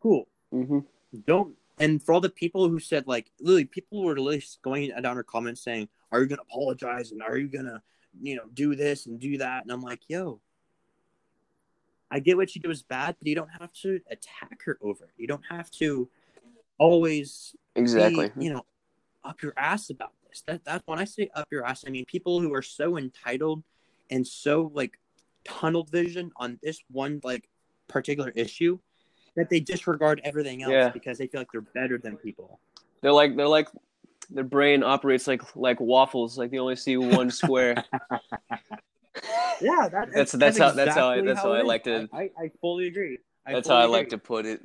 [0.00, 0.28] cool.
[0.54, 0.86] Mhm.
[1.26, 5.16] don't and for all the people who said like literally people were literally going down
[5.16, 7.10] her comments saying are you gonna apologize?
[7.10, 7.82] And are you gonna
[8.20, 9.64] you know do this and do that?
[9.64, 10.40] And i'm like yo
[12.10, 15.04] i get what you do is bad but you don't have to attack her over
[15.04, 15.10] it.
[15.16, 16.08] You don't have to
[16.78, 18.30] always Exactly.
[18.36, 18.64] be, you know
[19.24, 20.42] up your ass about this.
[20.46, 23.62] That that's when i say up your ass i mean people who are so entitled
[24.10, 24.98] and so like
[25.44, 27.48] tunnel vision on this one like
[27.88, 28.78] particular issue
[29.36, 30.88] that they disregard everything else Yeah.
[30.90, 32.58] because they feel like they're better than people
[33.02, 33.68] They're like they're like
[34.30, 36.38] their brain operates like like waffles.
[36.38, 37.74] Like they only see one square.
[39.60, 42.30] Yeah, that, That's- that's how- that's how I- that's how I like to- I, I,
[42.44, 43.18] I fully agree.
[43.44, 44.10] I That's how fully I like agree.
[44.10, 44.60] to put it.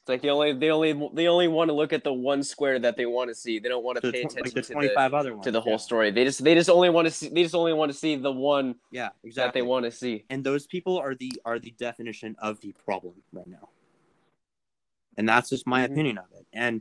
[0.00, 2.78] It's like they only they only they only want to look at the one square
[2.78, 3.58] that they want to see.
[3.58, 5.44] They don't want to The pay tw- attention like the to the twenty-five other ones
[5.44, 5.76] to the whole yeah.
[5.76, 6.10] story.
[6.10, 8.32] They just they just only want to see they just only want to see the
[8.32, 9.60] one Yeah, that exactly.
[9.60, 10.24] they want to see.
[10.30, 13.68] and those people are the are the definition of the problem right now
[15.20, 15.90] and that's just my Mhm.
[15.92, 16.80] opinion of it and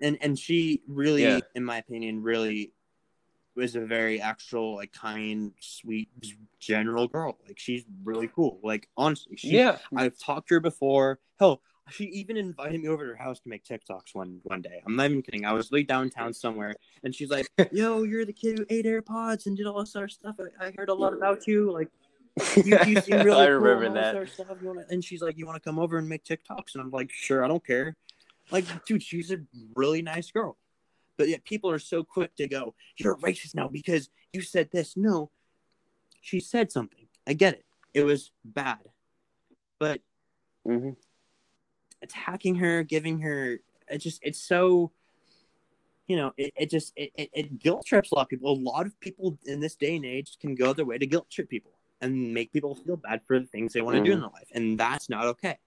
[0.00, 1.40] and and she really Yeah.
[1.56, 2.72] in my opinion really
[3.56, 6.08] was a very actual like kind sweet
[6.60, 11.18] general girl like she's really cool like honestly she, yeah, i've talked to her before
[11.40, 14.80] hell she even invited me over to her house to make TikToks one one day.
[14.86, 15.44] I'm not even kidding.
[15.44, 19.46] I was like downtown somewhere, and she's like, "Yo, you're the kid who ate AirPods
[19.46, 20.36] and did all this other stuff.
[20.38, 21.72] I, I heard a lot about you.
[21.72, 21.88] Like,
[22.64, 24.28] you, you seem really I cool remember and that.
[24.32, 24.48] stuff.
[24.62, 26.74] Wanna, and she's like, you want to come over and make TikToks?
[26.74, 27.96] And I'm like, sure, I don't care.
[28.50, 29.38] Like, dude, she's a
[29.74, 30.56] really nice girl.
[31.18, 34.96] But yet people are so quick to go, you're racist now because you said this.
[34.96, 35.30] No,
[36.20, 37.06] she said something.
[37.26, 37.64] I get it.
[37.94, 38.78] It was bad.
[39.78, 40.00] But
[40.64, 40.90] hmm
[42.02, 44.90] attacking her, giving her, it just, it's so,
[46.08, 48.52] you know, it, it just, it, it, it guilt trips a lot of people.
[48.52, 51.30] A lot of people in this day and age can go their way to guilt
[51.30, 51.70] trip people
[52.02, 54.20] and make people feel bad for the things they want to do in Mm-hmm.
[54.20, 54.48] their life.
[54.52, 55.58] And that's not okay.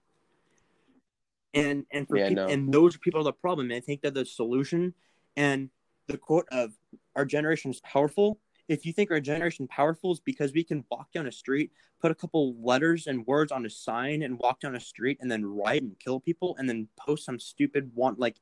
[1.53, 2.53] And, and for Yeah, people, no.
[2.53, 3.71] and those people are the problem.
[3.71, 4.93] And I think that the solution
[5.37, 5.69] and
[6.07, 6.73] the quote of
[7.15, 8.39] our generation is powerful.
[8.67, 11.71] If you think our generation powerful is because we can walk down a street,
[12.01, 15.31] put a couple letters and words on a sign and walk down a street and
[15.31, 18.37] then write and kill people and then post some stupid want like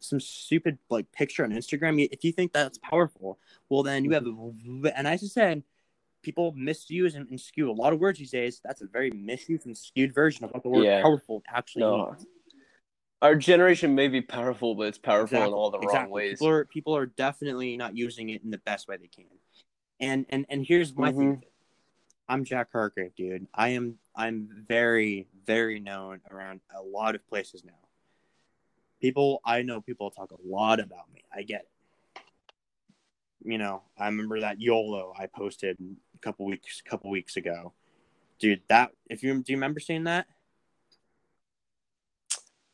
[0.00, 2.06] some stupid like picture on Instagram.
[2.10, 4.26] If you think that's powerful, well then you have
[4.96, 5.62] and I just said,
[6.22, 8.60] people misuse and, and skew a lot of words these days.
[8.64, 11.02] That's a very misused and skewed version of what the word Yeah.
[11.02, 12.06] powerful actually No.
[12.12, 12.26] means.
[13.22, 16.32] Our generation may be powerful, but it's powerful in all the wrong ways.
[16.38, 19.26] People are people are definitely not using it in the best way they can.
[20.00, 21.20] And and and here's my thing.
[21.20, 21.30] Mhm.
[21.36, 21.52] with it.
[22.30, 23.46] I'm Jack Hargrave, dude.
[23.52, 27.72] I am I'm very very known around a lot of places now.
[29.02, 31.24] People I know people talk a lot about me.
[31.34, 32.22] I get it.
[33.42, 35.76] You know, I remember that YOLO I posted
[36.20, 37.72] a couple weeks couple weeks ago.
[38.38, 40.26] Dude, that if you do you remember seeing that?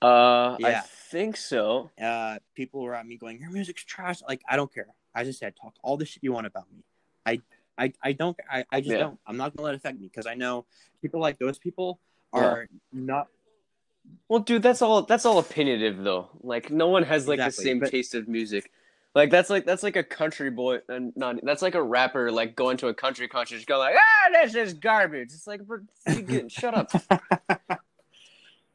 [0.03, 0.69] Uh, Yeah.
[0.69, 0.81] I
[1.11, 1.91] think so.
[2.01, 4.89] uh, people were at me going, "Your music's trash." Like, I don't care.
[5.15, 6.85] I just said, talk all the shit you want about me.
[7.25, 7.41] I,
[7.79, 8.37] I, I don't.
[8.51, 8.99] I, I just Yeah.
[8.99, 9.19] don't.
[9.27, 10.67] I'm not gonna let it affect me because I know
[11.01, 12.01] people like those people
[12.33, 13.29] are not.
[14.29, 15.03] Well, dude, that's all.
[15.03, 16.29] That's all opinionative, though.
[16.43, 18.71] Like, no one has like Exactly, the same but- taste of music.
[19.17, 22.55] Like that's like that's like a country boy, and not that's like a rapper like
[22.55, 25.31] going to a country concert, just go like, ah, this is garbage.
[25.33, 26.93] It's like, bro, you get- shut up.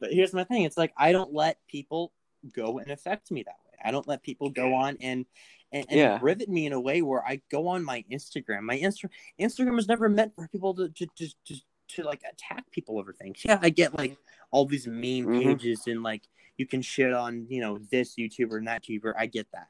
[0.00, 2.12] But here's my thing: it's like I don't let people
[2.56, 3.78] go and affect me that way.
[3.84, 5.24] I don't let people go on and
[5.70, 6.18] and, and Yeah.
[6.20, 8.62] rivet me in a way where I go on my Instagram.
[8.62, 9.08] My Insta
[9.40, 11.54] Instagram was never meant for people to to to, to,
[11.90, 13.42] to like attack people over things.
[13.44, 14.16] Yeah, I get like
[14.50, 15.42] all these meme Mhm.
[15.44, 16.22] pages and like
[16.58, 19.14] you can shit on you know this YouTuber and that YouTuber.
[19.16, 19.68] I get that.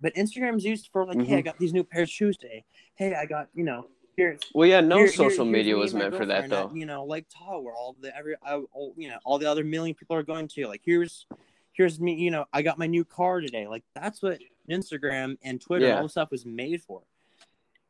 [0.00, 1.44] But Instagram's used for like, hey, I Mhm.
[1.44, 2.64] got these new pairs of shoes today.
[2.94, 5.80] Hey, I got you know here's Well, yeah, no here- here- social here's media me
[5.80, 6.66] was meant for that, though.
[6.68, 9.46] at, you know, like Tahoe, where all the every, uh, all, you know, all the
[9.46, 10.66] other million people are going to.
[10.66, 11.26] Like, here's,
[11.72, 12.14] here's me.
[12.16, 13.66] You know, I got my new car today.
[13.66, 17.02] Like, that's what Instagram and Twitter and all this stuff was made for,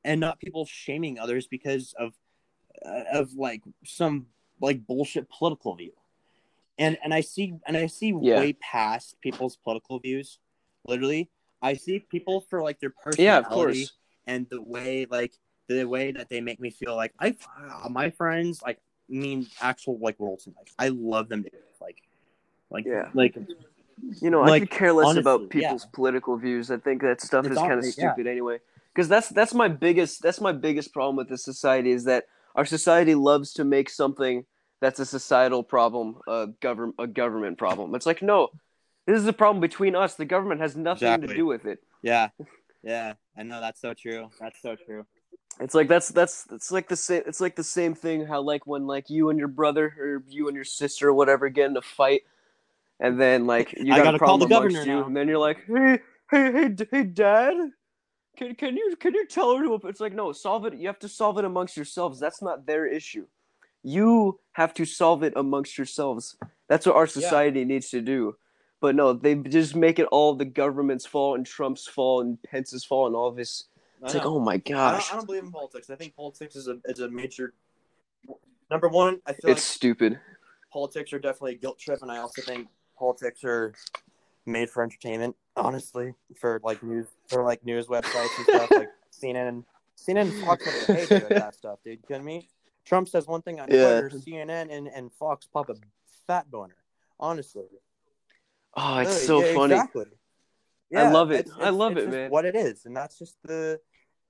[0.04, 2.14] and not people shaming others because of,
[2.84, 4.26] uh, of like some
[4.60, 5.92] like bullshit political view.
[6.78, 8.38] And and I see and I see Yeah.
[8.38, 10.38] way past people's political views.
[10.86, 11.28] Literally,
[11.62, 13.92] I see people for like their personality Yeah, of course.
[14.26, 15.32] and the way like
[15.68, 17.36] the way that they make me feel like I
[17.84, 20.72] uh, my friends like mean actual like worlds in life.
[20.78, 22.02] I love them to like
[22.70, 23.08] like Yeah.
[23.14, 23.36] like
[24.20, 25.90] You know, Like, I could care less honestly, about people's yeah.
[25.92, 26.70] political views.
[26.70, 27.90] I think that stuff It's is kind of yeah.
[28.12, 28.58] stupid anyway.
[28.94, 32.64] Because that's that's my biggest that's my biggest problem with this society is that our
[32.64, 34.44] society loves to make something
[34.80, 37.94] that's a societal problem a government a government problem.
[37.94, 38.48] It's like no,
[39.06, 40.14] this is a problem between us.
[40.14, 41.78] The government has nothing to do with it.
[42.02, 42.28] yeah
[42.82, 44.30] yeah I know that's so true.
[44.40, 45.06] That's so true.
[45.58, 48.66] It's like that's that's it's like the same it's like the same thing how like
[48.66, 51.76] when like you and your brother or you and your sister or whatever get in
[51.76, 52.22] a fight
[52.98, 55.06] and then like you got a call the problem amongst governor you now.
[55.06, 55.98] and then you're like hey
[56.30, 57.54] hey hey hey dad
[58.36, 60.98] can can you can you tell her to it's like no solve it you have
[60.98, 63.26] to solve it amongst yourselves that's not their issue
[63.82, 66.36] you have to solve it amongst yourselves
[66.68, 68.34] that's what our society needs to do
[68.80, 72.84] but no they just make it all the government's fault and Trump's fault and Pence's
[72.84, 73.64] fault and all this
[74.02, 75.90] it's I like oh my I gosh don't, I don't believe in politics.
[75.90, 77.52] I think politics is a is a major.
[78.70, 80.20] Number one, I feel it's like stupid
[80.72, 83.74] politics are definitely a guilt trip, and I also think politics are
[84.46, 85.36] made for entertainment.
[85.56, 89.64] Honestly, for like news for like news websites and stuff like CNN,
[89.98, 91.98] CNN and Fox have a heyday with that stuff, dude.
[92.00, 92.48] You kidding me?
[92.86, 94.00] Trump says one thing on Yeah.
[94.00, 95.74] Twitter, CNN and, and Fox pop a
[96.26, 96.76] fat boner.
[97.18, 97.64] Honestly.
[98.76, 99.74] Oh, it's Really, so yeah, funny.
[99.74, 100.04] Exactly.
[100.96, 101.40] I love it.
[101.46, 102.30] it's- I love it's it, just man.
[102.30, 103.80] What it is, and that's just the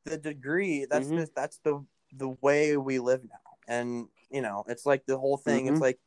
[0.04, 0.86] the degree.
[0.86, 1.16] That's Mhm.
[1.26, 5.36] the that's the the way we live now, and you know, it's like the whole
[5.36, 5.66] thing.
[5.66, 5.82] It's Mhm.
[5.82, 6.00] like,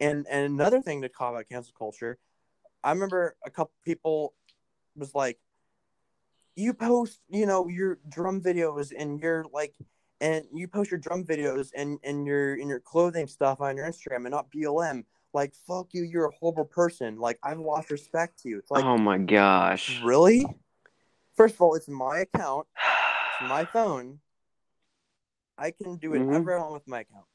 [0.00, 2.18] and and another thing to call about cancel culture.
[2.82, 4.34] I remember a couple people
[4.96, 5.40] was like,
[6.54, 9.74] you post, you know, your drum videos and your like,
[10.20, 13.86] and you post your drum videos and and your and your clothing stuff on your
[13.86, 15.04] Instagram and not BLM.
[15.32, 17.18] Like, fuck you, you're a horrible person.
[17.18, 18.58] Like, I've lost respect to you.
[18.58, 20.00] It's like, oh my gosh.
[20.02, 20.46] Really?
[21.36, 22.66] First of all, it's my account,
[23.40, 24.20] it's my phone.
[25.58, 26.26] I can do Mhm.
[26.26, 27.26] whatever I want with my account.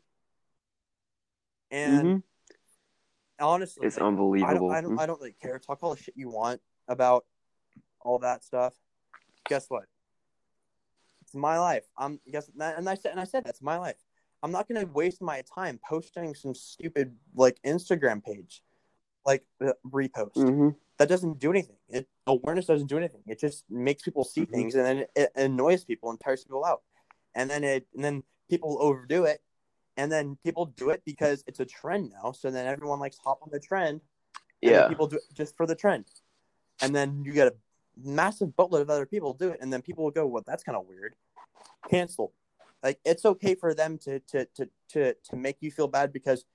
[1.69, 2.23] And Mhm.
[3.39, 4.71] honestly, It's like, I don't, unbelievable.
[4.71, 5.59] I don't, I don't really care.
[5.59, 7.25] Talk all the shit you want about
[8.01, 8.73] all that stuff.
[9.47, 9.85] Guess what?
[11.21, 11.85] It's my life.
[11.97, 13.95] I'm guess, and I said, and I said that's my life.
[14.43, 18.63] I'm not gonna waste my time posting some stupid like Instagram page,
[19.25, 20.75] like uh, repost Mhm.
[20.97, 21.77] that doesn't do anything.
[21.89, 23.23] It awareness doesn't do anything.
[23.27, 24.51] It just makes people see Mhm.
[24.51, 26.81] things, and then it, it annoys people and tires people out.
[27.35, 29.41] And then it, and then people overdo it,
[29.95, 32.31] and then people do it because it's a trend now.
[32.31, 34.01] So then everyone likes hop on the trend.
[34.63, 34.87] And Yeah.
[34.87, 36.05] people do it just for the trend,
[36.83, 37.55] and then you get a
[37.97, 40.75] massive boatload of other people do it, and then people will go, "Well, that's kind
[40.75, 41.15] of weird."
[41.89, 42.31] Cancel.
[42.83, 46.45] Like it's okay for them to to to to to make you feel bad because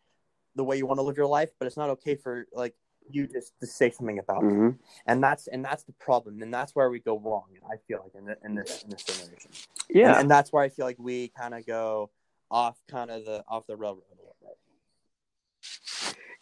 [0.55, 2.75] the way you want to live your life, but it's not okay for like
[3.09, 4.79] you just to say something about it Mhm.
[5.07, 8.13] and that's and that's the problem and that's where we go wrong i feel like
[8.17, 9.53] in, the, in this in this generation
[9.89, 10.09] Yeah.
[10.11, 12.11] and, and that's where i feel like we kind of go
[12.51, 14.59] off kind of the off the railroad a little bit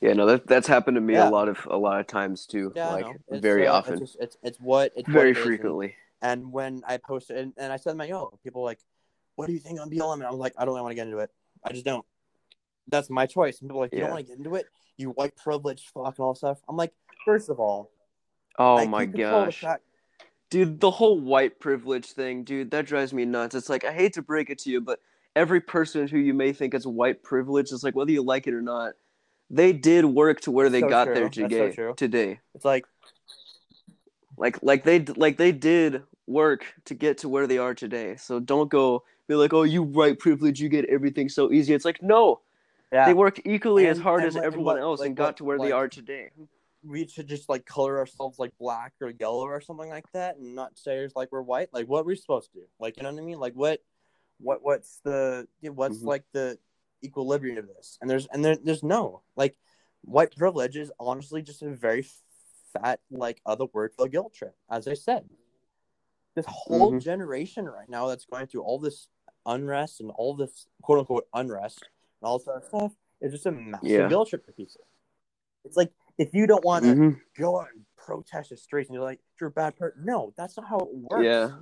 [0.00, 1.28] Yeah, no, that that's happened to me Yeah.
[1.28, 2.72] a lot of a lot of times too.
[2.74, 3.06] yeah like.
[3.30, 3.94] Very uh, often.
[3.94, 5.94] it's, just, it's it's what it's very it is, and- frequently.
[6.22, 8.78] and, when i posted and, and i said my yo people like
[9.36, 11.18] what do you think on blm and i'm like i don't want to get into
[11.18, 11.30] it
[11.64, 12.04] i just don't
[12.88, 14.04] that's my choice and people are like you Yeah.
[14.04, 14.66] don't want to get into it
[14.96, 16.92] you white privilege fuck and all stuff i'm like
[17.24, 17.90] first of all
[18.58, 19.64] Oh like, my the gosh.
[20.50, 23.54] Dude, the whole white privilege thing, dude, that drives me nuts.
[23.56, 25.00] It's like I hate to break it to you, but
[25.34, 28.54] every person who you may think is white privilege is like whether you like it
[28.54, 28.94] or not,
[29.50, 31.14] they did work to where they So got true.
[31.14, 31.92] there That's so today.
[31.96, 32.86] Today, it's like
[34.36, 38.14] like like they like they did work to get to where they are today.
[38.16, 41.74] So don't go be like, oh, you white privilege, you get everything so easy.
[41.74, 42.40] It's like no,
[42.92, 45.24] yeah they worked equally as hard and as what- everyone what- else like and got
[45.26, 46.30] what- to where they are today.
[46.86, 50.54] we should just like color ourselves like black or yellow or something like that and
[50.54, 53.02] not say it's like we're white like what are we supposed to do like you
[53.02, 53.80] know what i mean like what
[54.38, 56.04] what what's the what's Mhm.
[56.12, 56.58] like the
[57.02, 59.56] equilibrium of this and there's and there, there's no like
[60.02, 62.04] white privilege is honestly just a very
[62.74, 65.26] fat like other word for a guilt trip as i said
[66.34, 67.00] this whole Mhm.
[67.00, 69.08] generation right now that's going through all this
[69.46, 71.82] unrest and all this quote unquote unrest
[72.20, 74.08] and all this other stuff is just a massive Yeah.
[74.08, 74.86] guilt trip for people
[75.64, 77.20] it's like if you don't want to Mhm.
[77.36, 80.04] go out and protest the streets and you're like you're a bad person.
[80.04, 81.24] No, that's not how it works.
[81.24, 81.58] Yeah.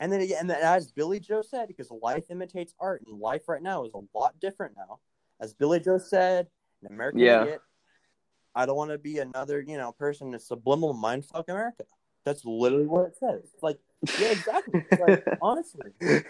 [0.00, 3.60] And then and then as Billie Joe said, because life imitates art, and life right
[3.60, 5.00] now is a lot different now.
[5.40, 6.48] As Billie Joe said,
[6.82, 7.42] an American Yeah.
[7.42, 7.62] idiot.
[8.54, 11.84] I don't want to be another, you know, person to subliminal mindfuck America.
[12.24, 13.42] That's literally what it says.
[13.62, 13.78] Like,
[14.20, 14.82] yeah, exactly.
[14.98, 16.26] Like, honestly, like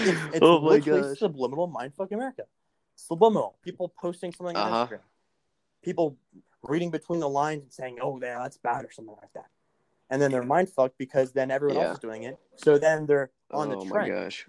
[0.00, 1.18] it's, it's Oh literally gosh.
[1.18, 2.44] subliminal mindfuck America.
[2.96, 3.54] Subliminal.
[3.62, 4.86] People posting something on Uh-huh.
[4.86, 5.00] Instagram.
[5.82, 6.16] People
[6.62, 9.46] reading between the lines and saying, "Oh, yeah, that's bad" or something like that.
[10.10, 11.84] And then they're mindfucked because then everyone Yeah.
[11.84, 12.38] else is doing it.
[12.56, 14.46] So then they're on oh the my gosh.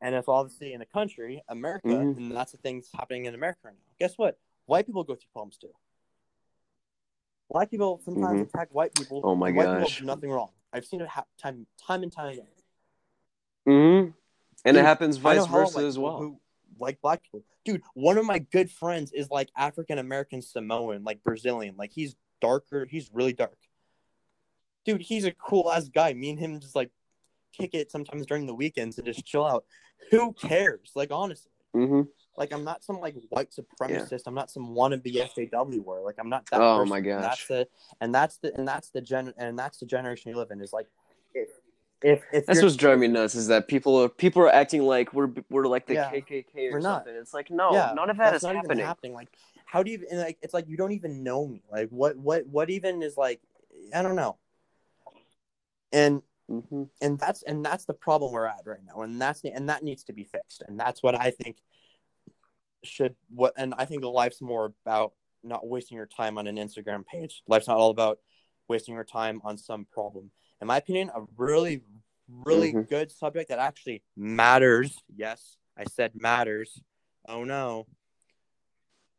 [0.00, 2.16] And if obviously in the country, America, Mhm.
[2.16, 3.92] and that's the things happening in America right now.
[3.98, 4.38] Guess what?
[4.66, 5.74] White people go through problems too.
[7.50, 9.20] Black people sometimes attack white people.
[9.24, 10.50] Oh my white people do nothing wrong.
[10.72, 12.46] I've seen it ha- time, time and time again.
[13.68, 14.10] Mm-hmm.
[14.64, 16.18] And it happens vice versa as well.
[16.18, 16.40] Who
[16.78, 17.82] like black people, dude.
[17.94, 21.74] One of my good friends is like African American Samoan, like Brazilian.
[21.76, 22.86] Like he's darker.
[22.88, 23.58] He's really dark.
[24.84, 26.12] Dude, he's a cool ass guy.
[26.12, 26.90] Me and him just like
[27.52, 29.64] kick it sometimes during the weekends and just chill out.
[30.10, 30.92] Who cares?
[30.94, 32.02] Like honestly, hmm
[32.40, 34.22] like I'm not some like white supremacist.
[34.26, 36.00] I'm not some wannabe SJW war.
[36.00, 36.60] Like I'm not that.
[36.60, 36.88] Oh person.
[36.88, 37.22] my gosh.
[37.22, 37.68] that's the
[38.00, 40.60] and that's the and that's the gen and that's the generation you live in.
[40.62, 40.88] Is like
[41.34, 41.50] if
[42.02, 45.12] if, if That's what's driving me nuts is that people are people are acting like
[45.12, 46.10] we're we're like the Yeah.
[46.10, 47.04] KKK or We're not.
[47.04, 47.14] something.
[47.14, 48.78] It's like no, yeah, none of that is not happening.
[48.78, 49.12] even happening.
[49.12, 49.28] Like,
[49.66, 50.38] how do you and like?
[50.40, 51.62] It's like you don't even know me.
[51.70, 53.42] Like, what, what, what even is like?
[53.94, 54.38] I don't know.
[55.92, 59.68] And hmm and that's and that's the problem we're at right now, and that's and
[59.68, 61.58] that needs to be fixed, and that's what I think
[62.82, 65.12] should what, and I think life's more about
[65.42, 67.42] not wasting your time on an Instagram page.
[67.46, 68.18] Life's not all about
[68.68, 70.30] wasting your time on some problem.
[70.60, 71.82] In my opinion, a really,
[72.28, 72.88] really Mhm.
[72.88, 74.96] good subject that actually matters.
[75.14, 76.82] Yes, I said matters.
[77.28, 77.86] Oh no.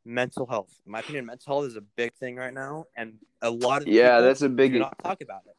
[0.03, 0.81] Mental health.
[0.85, 3.87] In my opinion, mental health is a big thing right now, and a lot of
[3.87, 4.79] Yeah, that's a do biggie.
[4.79, 5.55] not talk about it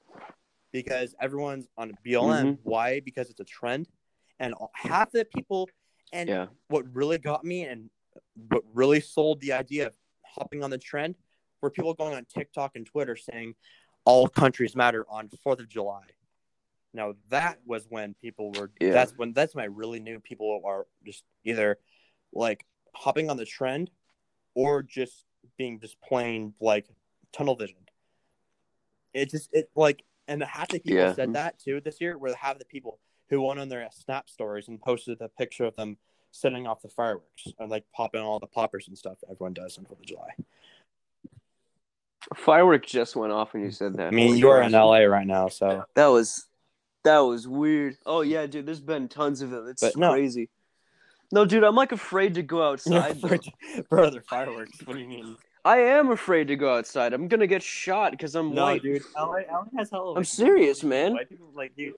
[0.73, 2.57] because everyone's on BLM.
[2.57, 2.59] Mhm.
[2.65, 3.01] Why?
[3.01, 3.89] Because it's a trend,
[4.41, 5.69] and half the people.
[6.13, 6.49] And Yeah.
[6.69, 7.91] what really got me and
[8.49, 9.95] what really sold the idea of
[10.25, 11.17] hopping on the trend
[11.61, 13.55] were people going on TikTok and Twitter saying
[14.05, 16.05] all countries matter on Fourth of July.
[16.93, 18.71] Now that was when people were.
[18.81, 18.93] Yeah.
[18.93, 21.79] That's when that's when I really knew people are just either
[22.33, 23.91] like hopping on the trend
[24.55, 25.25] or just
[25.57, 26.87] being just plain like
[27.33, 27.79] tunnel vision.
[29.15, 31.15] It just it like and the half the people Yeah.
[31.15, 31.35] said mm.
[31.35, 32.99] that too this year were half the people
[33.33, 35.97] who went on their snap stories and posted a picture of them
[36.33, 39.87] setting off the fireworks and like popping all the poppers and stuff everyone does on
[39.87, 40.29] Fourth of July.
[42.37, 44.09] Firework just went off when you said that.
[44.09, 46.47] I mean, you're in LA right now, so That was
[47.05, 47.97] that was weird.
[48.05, 49.67] Oh yeah, dude, there's been tons of them.
[49.67, 50.51] It's But crazy.
[51.33, 53.19] No, dude, I'm like afraid to go outside.
[53.89, 54.79] for other fireworks.
[54.85, 55.37] What do you mean?
[55.65, 57.13] I am afraid to go outside.
[57.15, 58.83] I'm gonna get shot because I'm No, white.
[58.83, 59.03] dude.
[59.17, 60.15] LA, LA has hella.
[60.15, 61.15] I'm serious, man.
[61.15, 61.95] White people like dude.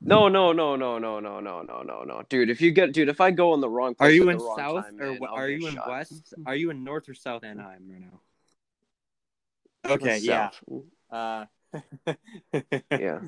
[0.00, 2.50] No, no, no, no, no, no, no, no, no, no, dude.
[2.50, 4.40] If you get, dude, if I go in the wrong place, Are you at in
[4.42, 5.88] wrong south time, or man, are you in shot.
[5.88, 6.34] west?
[6.46, 8.20] Are you in north or south Anaheim right now?
[9.94, 10.50] Okay, yeah.
[11.10, 11.46] Uh,
[12.90, 13.20] yeah.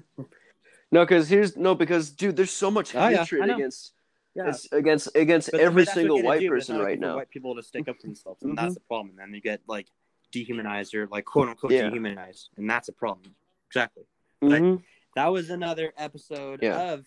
[0.90, 3.54] No, because here's no, because dude, there's so much Oh, hatred I know.
[3.56, 3.92] against
[4.34, 4.52] yeah.
[4.72, 7.16] against against But- every but that's what single white do, person right now.
[7.16, 8.56] White people to stick up for themselves, and Mhm.
[8.56, 9.10] that's the problem.
[9.10, 9.86] And then you get like
[10.32, 11.88] dehumanized or like quote unquote Yeah.
[11.88, 13.34] dehumanized, and that's a problem.
[13.68, 14.04] Exactly.
[14.42, 14.82] Mhm.
[15.18, 16.92] That was another episode Yeah.
[16.92, 17.04] of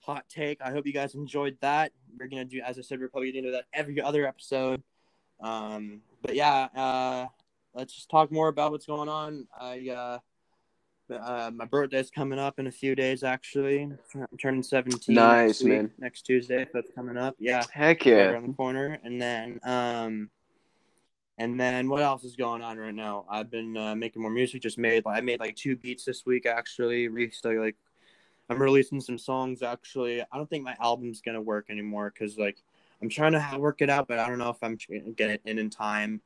[0.00, 0.60] Hot Take.
[0.60, 1.92] I hope you guys enjoyed that.
[2.20, 4.82] We're gonna do, as I said, we're probably gonna do that every other episode.
[5.40, 7.26] Um, but yeah, uh,
[7.72, 9.48] let's just talk more about what's going on.
[9.58, 10.18] I uh,
[11.10, 13.22] uh, my birthday's coming up in a few days.
[13.22, 15.14] Actually, I'm turning 17.
[15.14, 15.90] Nice, next man.
[15.96, 17.34] Next Tuesday, so that's coming up.
[17.38, 18.30] Yeah, Heck right yeah.
[18.32, 18.98] around the corner.
[19.04, 20.28] And then, um,
[21.38, 23.24] and then what else is going on right now?
[23.28, 24.62] I've been uh, making more music.
[24.62, 27.08] Just made like I made like two beats this week actually.
[27.08, 27.76] Recently, like
[28.48, 29.62] I'm releasing some songs.
[29.62, 32.58] Actually, I don't think my album's gonna work anymore because like
[33.02, 35.42] I'm trying to work it out, but I don't know if I'm gonna get it
[35.44, 36.20] in in time.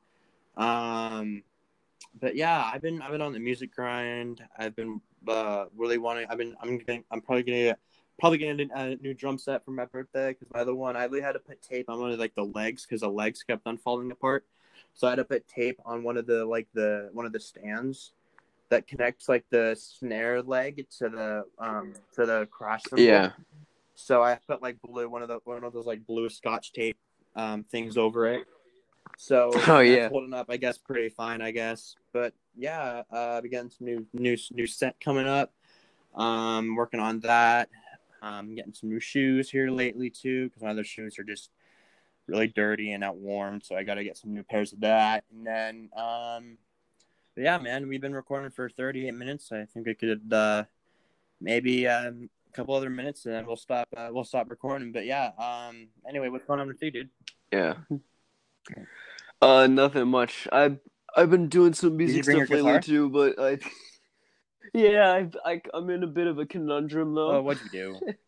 [0.56, 1.42] Um,
[2.20, 4.42] but yeah, I've been I've been on the music grind.
[4.58, 6.26] I've been uh, really wanting.
[6.28, 7.78] I've been I'm gonna, I'm probably gonna get
[8.18, 11.04] probably gonna get a new drum set for my birthday because my other one I
[11.04, 13.66] really had to put tape on one of like the legs because the legs kept
[13.66, 14.44] on falling apart.
[14.98, 17.38] So I had to put tape on one of the like the one of the
[17.38, 18.14] stands
[18.68, 23.04] that connects like the snare leg to the um to the crash cymbal.
[23.04, 23.30] Yeah.
[23.94, 26.98] So I put like blue one of the one of those like blue scotch tape
[27.36, 28.48] um things over it.
[29.16, 30.08] So Oh, yeah.
[30.08, 31.94] holding up I guess pretty fine I guess.
[32.12, 35.52] But yeah, uh we getting some new new new set coming up.
[36.16, 37.68] Um working on that.
[38.20, 41.52] Um getting some new shoes here lately too because my other shoes are just
[42.28, 45.24] really dirty and not warm, so I got to get some new pairs of that.
[45.32, 46.58] And then um
[47.36, 49.52] yeah, man, we've been recording for 38 minutes.
[49.52, 50.64] I think we could uh
[51.40, 54.92] maybe um a couple other minutes and then we'll stop uh, we'll stop recording.
[54.92, 57.10] But yeah, um anyway, what's going on with you, dude?
[57.52, 57.74] Yeah.
[59.40, 60.46] Uh, nothing much.
[60.52, 60.78] I've
[61.16, 63.58] I've been doing some music stuff lately too, but I.
[64.74, 67.36] Yeah, I, I I'm in a bit of a conundrum though.
[67.36, 68.00] Oh, what'd you do?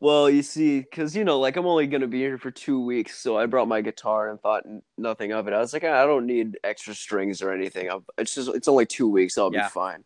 [0.00, 3.18] Well, you see, because you know, like I'm only gonna be here for two weeks,
[3.18, 5.54] so I brought my guitar and thought n- nothing of it.
[5.54, 7.90] I was like, I don't need extra strings or anything.
[7.90, 9.36] I'll, it's just it's only two weeks.
[9.36, 9.64] I'll Yeah.
[9.64, 10.04] be fine.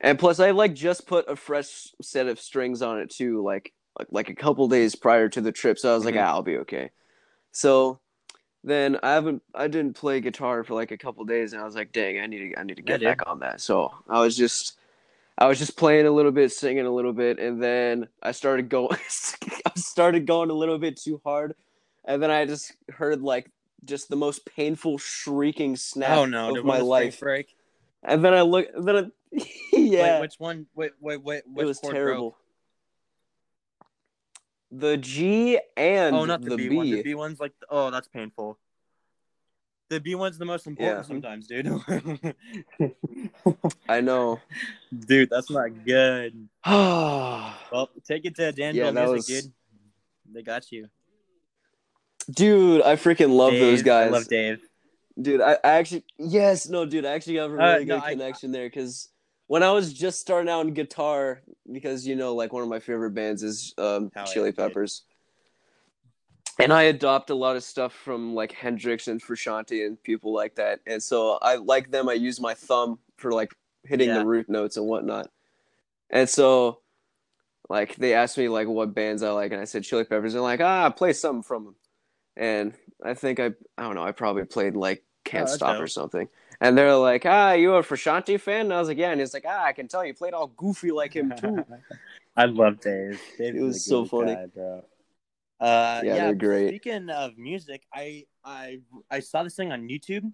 [0.00, 3.72] And plus, I like just put a fresh set of strings on it too, like
[3.98, 5.78] like, like a couple days prior to the trip.
[5.78, 6.22] So I was like, Mhm.
[6.22, 6.90] ah, I'll be okay.
[7.52, 8.00] So
[8.64, 11.76] then I haven't I didn't play guitar for like a couple days, and I was
[11.76, 13.60] like, dang, I need to I need to get back on that.
[13.60, 14.77] So I was just
[15.40, 18.68] I was just playing a little bit, singing a little bit, and then I started
[18.68, 18.98] going.
[19.66, 21.54] I started going a little bit too hard,
[22.04, 23.50] and then I just heard like
[23.84, 27.20] just the most painful shrieking snap oh no, of my one of the life.
[27.20, 27.54] break?
[28.02, 29.04] And then I look, then I,
[29.72, 30.66] yeah, Wait, which one?
[30.74, 31.42] Wait, wait, wait.
[31.46, 32.36] Which it was terrible.
[34.72, 36.76] The G and Oh, not the, the B, B.
[36.76, 36.90] one.
[36.90, 38.58] The B one's like, oh, that's painful.
[39.90, 41.02] The B one's the most important Yeah.
[41.02, 41.66] sometimes, dude.
[43.88, 44.40] I know.
[45.06, 46.48] dude, that's not good.
[46.66, 49.52] Well, take it to Danville Yeah, Music, was- dude.
[50.32, 50.88] They got you.
[52.30, 52.82] Dude.
[52.82, 54.08] I freaking love those guys.
[54.08, 54.60] I love Dave.
[55.20, 58.04] Dude, I, I actually yes, no, dude, I actually have a Uh, really no, good
[58.04, 59.08] I- connection there because
[59.46, 62.78] when I was just starting out in guitar, because you know, like one of my
[62.80, 64.52] favorite bands is um, Chili.
[64.52, 65.04] Peppers,
[66.58, 70.54] and I adopt a lot of stuff from like Hendrix and Frusciante and people like
[70.56, 72.08] that, and so I like them.
[72.08, 73.52] I use my thumb for like
[73.84, 74.18] hitting Yeah.
[74.20, 75.30] the root notes and whatnot.
[76.10, 76.80] And so,
[77.68, 80.42] like, they asked me like what bands I like, and I said Chili Peppers, and
[80.42, 81.74] like, ah, play something from them.
[82.36, 83.46] And I think I,
[83.76, 86.28] I don't know, I probably played like Can't Oh, Stop or something.
[86.60, 88.62] And they're like, ah, you a Frusciante fan?
[88.62, 89.10] And I was like, yeah.
[89.12, 91.64] And he's like, ah, I can tell you played all goofy like him too.
[92.36, 93.20] I love Dave.
[93.36, 94.34] Dave It was so funny.
[94.34, 94.84] guy, bro.
[95.60, 96.68] Uh, Yeah, yeah, they're great.
[96.68, 98.80] Speaking of music, I I
[99.10, 100.30] I saw this thing on YouTube.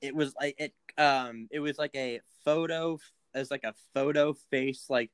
[0.00, 2.98] It was like it um it was like a photo
[3.34, 5.10] as like a photo face like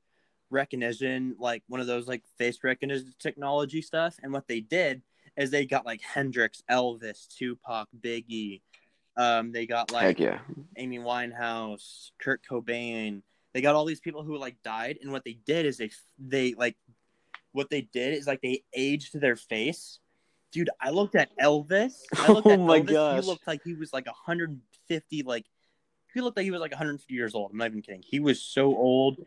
[0.49, 4.15] recognition like one of those like face recognition technology stuff.
[4.21, 5.01] And what they did
[5.35, 8.61] is they got like Hendrix, Elvis, Tupac, Biggie.
[9.17, 10.39] Um, they got like Heck yeah.
[10.77, 13.21] Amy Winehouse, Kurt Cobain.
[13.53, 15.89] They got all these people who like died, and what they did is they
[16.19, 16.75] they like
[17.57, 19.99] what they did is like they aged their face.
[20.51, 21.93] Dude, I looked at Elvis.
[22.17, 22.91] I looked Oh at my Elvis.
[22.91, 23.21] gosh.
[23.23, 25.45] He looked like he was like 150, like
[26.13, 27.51] he looked like he was like 150 years old.
[27.51, 28.03] I'm not even kidding.
[28.05, 29.17] He was so old.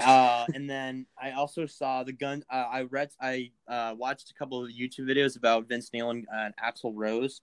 [0.00, 2.44] Uh, and then I also saw the gun.
[2.50, 6.26] Uh, I read, I uh, watched a couple of YouTube videos about Vince Neil and
[6.34, 7.40] uh, Axl Rose.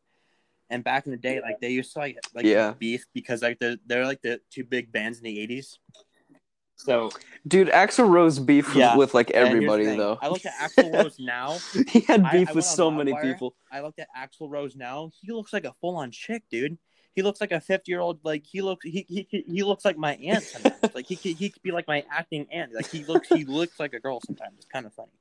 [0.71, 2.73] And back in the day, like they used to like like Yeah.
[2.77, 5.77] beef because like they're they're like the two big bands in the '80s.
[6.80, 7.11] So
[7.47, 8.95] Dude, Axl Rose beef Yeah.
[8.95, 10.17] with like and here's the everybody though.
[10.21, 11.59] I looked at Axl Rose now.
[11.89, 13.21] he had beef I with went so many Loudwire.
[13.34, 13.55] people.
[13.71, 15.11] I looked at Axl Rose now.
[15.21, 16.77] He looks like a full on chick, dude.
[17.15, 18.19] He looks like a 50 year old.
[18.23, 20.75] Like he looks, he, he he looks like my aunt sometimes.
[20.93, 22.73] like he could he could be like my acting aunt.
[22.73, 24.53] Like he looks he looks like a girl sometimes.
[24.57, 25.11] It's kind of funny.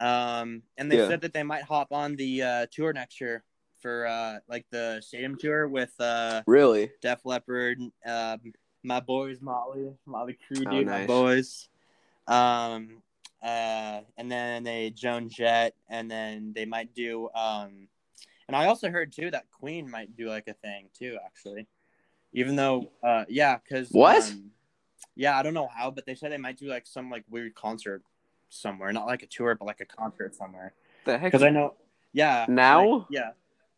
[0.00, 1.08] Um, and they Yeah.
[1.08, 3.44] said that they might hop on the uh, tour next year
[3.80, 6.90] for uh like the stadium tour with uh Really?
[7.02, 8.38] Def Leppard, um,
[8.84, 11.68] my boys, Motley, Motley Crue, Oh, dude, my boys.
[12.28, 13.02] Um,
[13.42, 17.28] uh, and then they Joan Jett, and then they might do.
[17.34, 17.88] Um,
[18.46, 21.66] and I also heard too that Queen might do like a thing too, actually.
[22.32, 24.22] Even though, uh, yeah, because What?
[24.30, 24.50] Um,
[25.16, 27.54] yeah, I don't know how, but they said they might do like some like weird
[27.54, 28.02] concert
[28.48, 30.74] somewhere, not like a tour, but like a concert somewhere.
[31.04, 31.32] The heck?
[31.32, 31.74] Because I know,
[32.12, 32.86] yeah, Now?
[32.86, 33.30] like, yeah,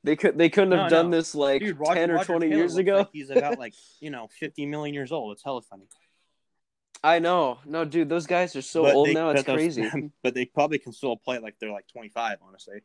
[0.07, 1.17] They could they couldn't have No, done no.
[1.17, 2.97] this like Dude, Roger, ten or Roger twenty Taylor years ago.
[2.99, 5.33] like he's about like you know fifty million years old.
[5.33, 5.89] It's hella funny.
[7.03, 7.59] I know.
[7.67, 9.31] No, dude, those guys are so But old they- now.
[9.31, 10.13] It's those- crazy.
[10.23, 12.39] but they probably can still play like they're like twenty five.
[12.47, 12.83] Honestly,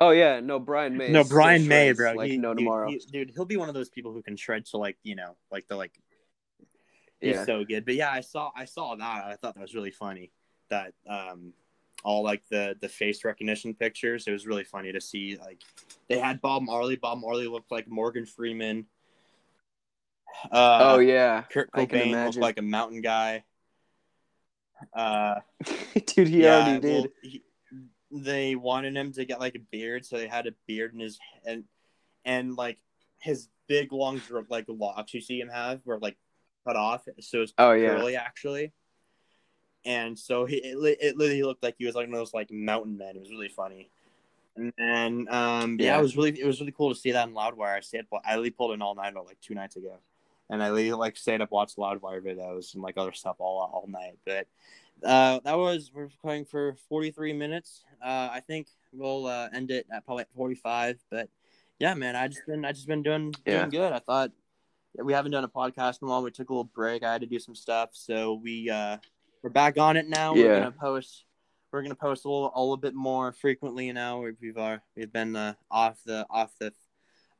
[0.00, 1.10] oh yeah, no, Brian May.
[1.12, 2.12] no Brian May, shreds bro.
[2.14, 2.88] Like he, no dude, tomorrow.
[2.88, 5.36] he- dude, he'll be one of those people who can shred to like you know
[5.52, 5.92] like the like.
[7.20, 7.44] He's yeah.
[7.46, 7.84] so good.
[7.86, 9.24] But yeah, I saw I saw that.
[9.24, 10.32] I thought that was really funny.
[10.68, 11.52] That um
[12.04, 14.26] all like the the face recognition pictures.
[14.26, 15.60] It was really funny to see like
[16.08, 16.96] they had Bob Marley.
[16.96, 18.86] Bob Marley looked like Morgan Freeman.
[20.50, 23.44] Uh, oh yeah, Kurt Cobain looked like a mountain guy.
[24.94, 25.40] Uh,
[26.06, 27.00] dude, he yeah, already did.
[27.02, 27.42] well, he,
[28.10, 31.18] they wanted him to get like a beard, so they had a beard in his
[31.44, 31.64] and
[32.24, 32.78] and like
[33.20, 36.16] his big long like locks you see him have were like
[36.66, 37.96] cut off, so it's Oh, yeah.
[37.96, 38.72] curly actually.
[39.86, 42.50] And so he it, it literally looked like he was like one of those like
[42.50, 43.16] mountain men.
[43.16, 43.88] It was really funny.
[44.56, 45.86] And then um yeah.
[45.94, 45.98] Yeah.
[45.98, 47.76] it was really it was really cool to see that in Loudwire.
[47.76, 49.96] I stayed I literally pulled an all nighter like two nights ago.
[50.50, 53.86] And I literally like stayed up watched Loudwire videos and like other stuff all all
[53.88, 54.18] night.
[54.24, 54.46] But
[55.04, 57.84] uh, that was we're going for 43 minutes.
[58.02, 60.98] Uh, I think we'll uh, end it at probably at 45.
[61.10, 61.28] But
[61.78, 63.58] yeah, man, I just been I just been doing Yeah.
[63.58, 63.92] doing good.
[63.92, 64.30] I thought
[64.98, 66.22] we haven't done a podcast in a while.
[66.22, 67.02] We took a little break.
[67.02, 68.96] I had to do some stuff, so we uh,
[69.42, 70.34] we're back on it now.
[70.34, 70.58] We're Yeah.
[70.60, 71.24] gonna post.
[71.72, 74.20] We're gonna post a little, a little bit more frequently now.
[74.22, 76.72] We've we've, uh, we've been uh, off the off the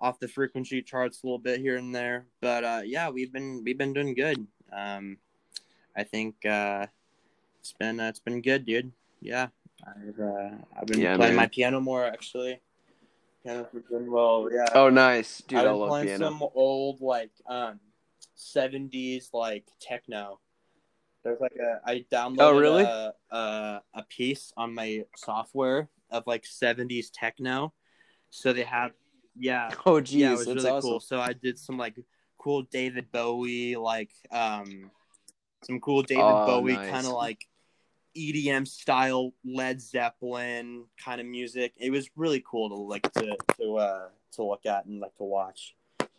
[0.00, 3.62] off the frequency charts a little bit here and there, but uh, yeah, we've been
[3.64, 4.46] we've been doing good.
[4.72, 5.18] Um,
[5.96, 6.86] I think uh,
[7.60, 8.92] it's been uh, it's been good, dude.
[9.20, 9.48] Yeah,
[9.86, 11.44] I've uh, I've been Yeah, playing man.
[11.44, 12.60] my piano more actually.
[13.42, 14.48] Piano's been doing well.
[14.52, 14.66] Yeah.
[14.74, 15.60] Oh nice, dude.
[15.60, 16.24] I've I love playing piano.
[16.26, 17.80] some old like um
[18.34, 20.40] seventies like techno.
[21.26, 22.84] There's like a I downloaded Oh, really?
[22.84, 27.72] a, a a piece on my software of like seventies techno.
[28.30, 28.92] So they have
[29.36, 30.88] yeah Oh jeez, yeah it was really awesome.
[30.90, 31.00] cool.
[31.00, 31.98] So I did some like
[32.38, 34.92] cool David Bowie like um
[35.64, 36.90] some cool David Oh, Bowie nice.
[36.90, 37.48] kind of like
[38.16, 41.72] EDM style Led Zeppelin kind of music.
[41.76, 45.24] It was really cool to like to to uh to look at and like to
[45.24, 45.74] watch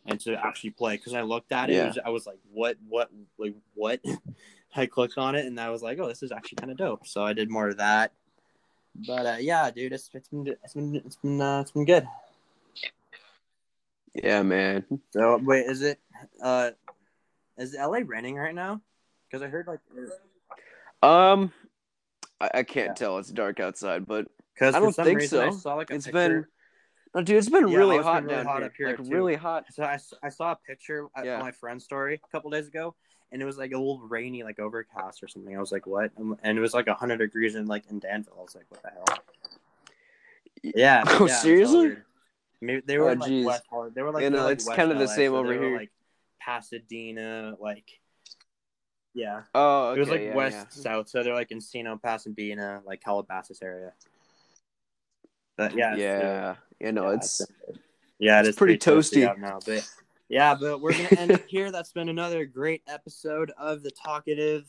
[0.05, 1.85] and to actually play because I looked at it, it Yeah.
[1.87, 4.01] was, I was like what what like what
[4.77, 7.05] I clicked on it and I was like oh this is actually kind of dope
[7.07, 8.11] so I did more of that
[9.07, 12.07] but uh, yeah dude it's, it's been it's been it's been uh, it's been good
[14.13, 14.83] Yeah, man.
[15.11, 15.99] so wait is it
[16.41, 16.71] uh
[17.57, 18.81] is LA raining right now
[19.29, 19.79] because I heard like
[21.03, 21.51] Um,
[22.41, 22.93] I, I can't Yeah.
[22.93, 23.17] tell.
[23.19, 25.57] It's dark outside, but because I don't some think reason I so.
[25.57, 26.45] saw like it's picture- been.
[27.15, 28.65] No, dude, it's been Yeah, really it's been hot really down hot here.
[28.67, 29.09] up here, like too.
[29.09, 29.65] really hot.
[29.71, 31.35] So I, I saw a picture Yeah.
[31.35, 32.95] on my friend's story a couple days ago,
[33.31, 35.55] and it was like a little rainy, like overcast or something.
[35.55, 36.11] I was like, what?
[36.17, 38.35] And it was like hundred degrees in like in Danville.
[38.39, 39.05] I was like, what the hell?
[40.63, 41.03] Yeah.
[41.07, 41.97] Oh, yeah, seriously?
[42.61, 43.45] Maybe they were Oh, like geez.
[43.45, 43.63] West.
[43.93, 45.53] They were like You uh, know, like, it's West kinda the LA, same so over
[45.53, 45.77] were, here.
[45.77, 45.91] like
[46.41, 47.99] Pasadena, like
[49.13, 49.41] yeah.
[49.55, 49.97] Oh, okay.
[49.97, 50.81] it was like yeah, west yeah.
[50.83, 53.93] south, so they're like Encino, Pasadena, like Calabasas area.
[55.57, 57.41] But yeah, Yeah, you know, yeah, it's
[58.19, 59.25] yeah, it it's is pretty toasty.
[59.25, 59.59] out now.
[59.65, 59.89] But
[60.29, 61.71] yeah, but we're gonna end it here.
[61.71, 64.65] That's been another great episode of the Talkative.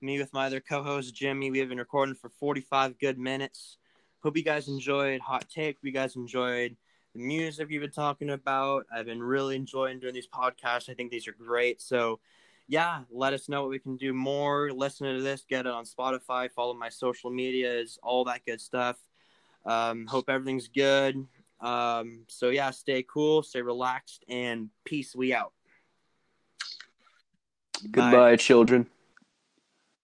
[0.00, 1.50] Me with my other co-host Jimmy.
[1.50, 3.76] We have been recording for 45 good minutes.
[4.22, 5.76] Hope you guys enjoyed Hot Take.
[5.76, 6.76] Hope you guys enjoyed
[7.14, 8.86] the music we've been talking about.
[8.94, 10.88] I've been really enjoying doing these podcasts.
[10.88, 11.82] I think these are great.
[11.82, 12.20] So
[12.66, 14.72] yeah, let us know what we can do more.
[14.72, 18.96] Listen to this, get it on Spotify, follow my social medias, all that good stuff.
[19.66, 21.26] Um, hope everything's good.
[21.60, 25.14] Um, so yeah, stay cool, stay relaxed, and peace.
[25.14, 25.52] We out.
[27.82, 28.10] Bye.
[28.10, 28.86] goodbye, children.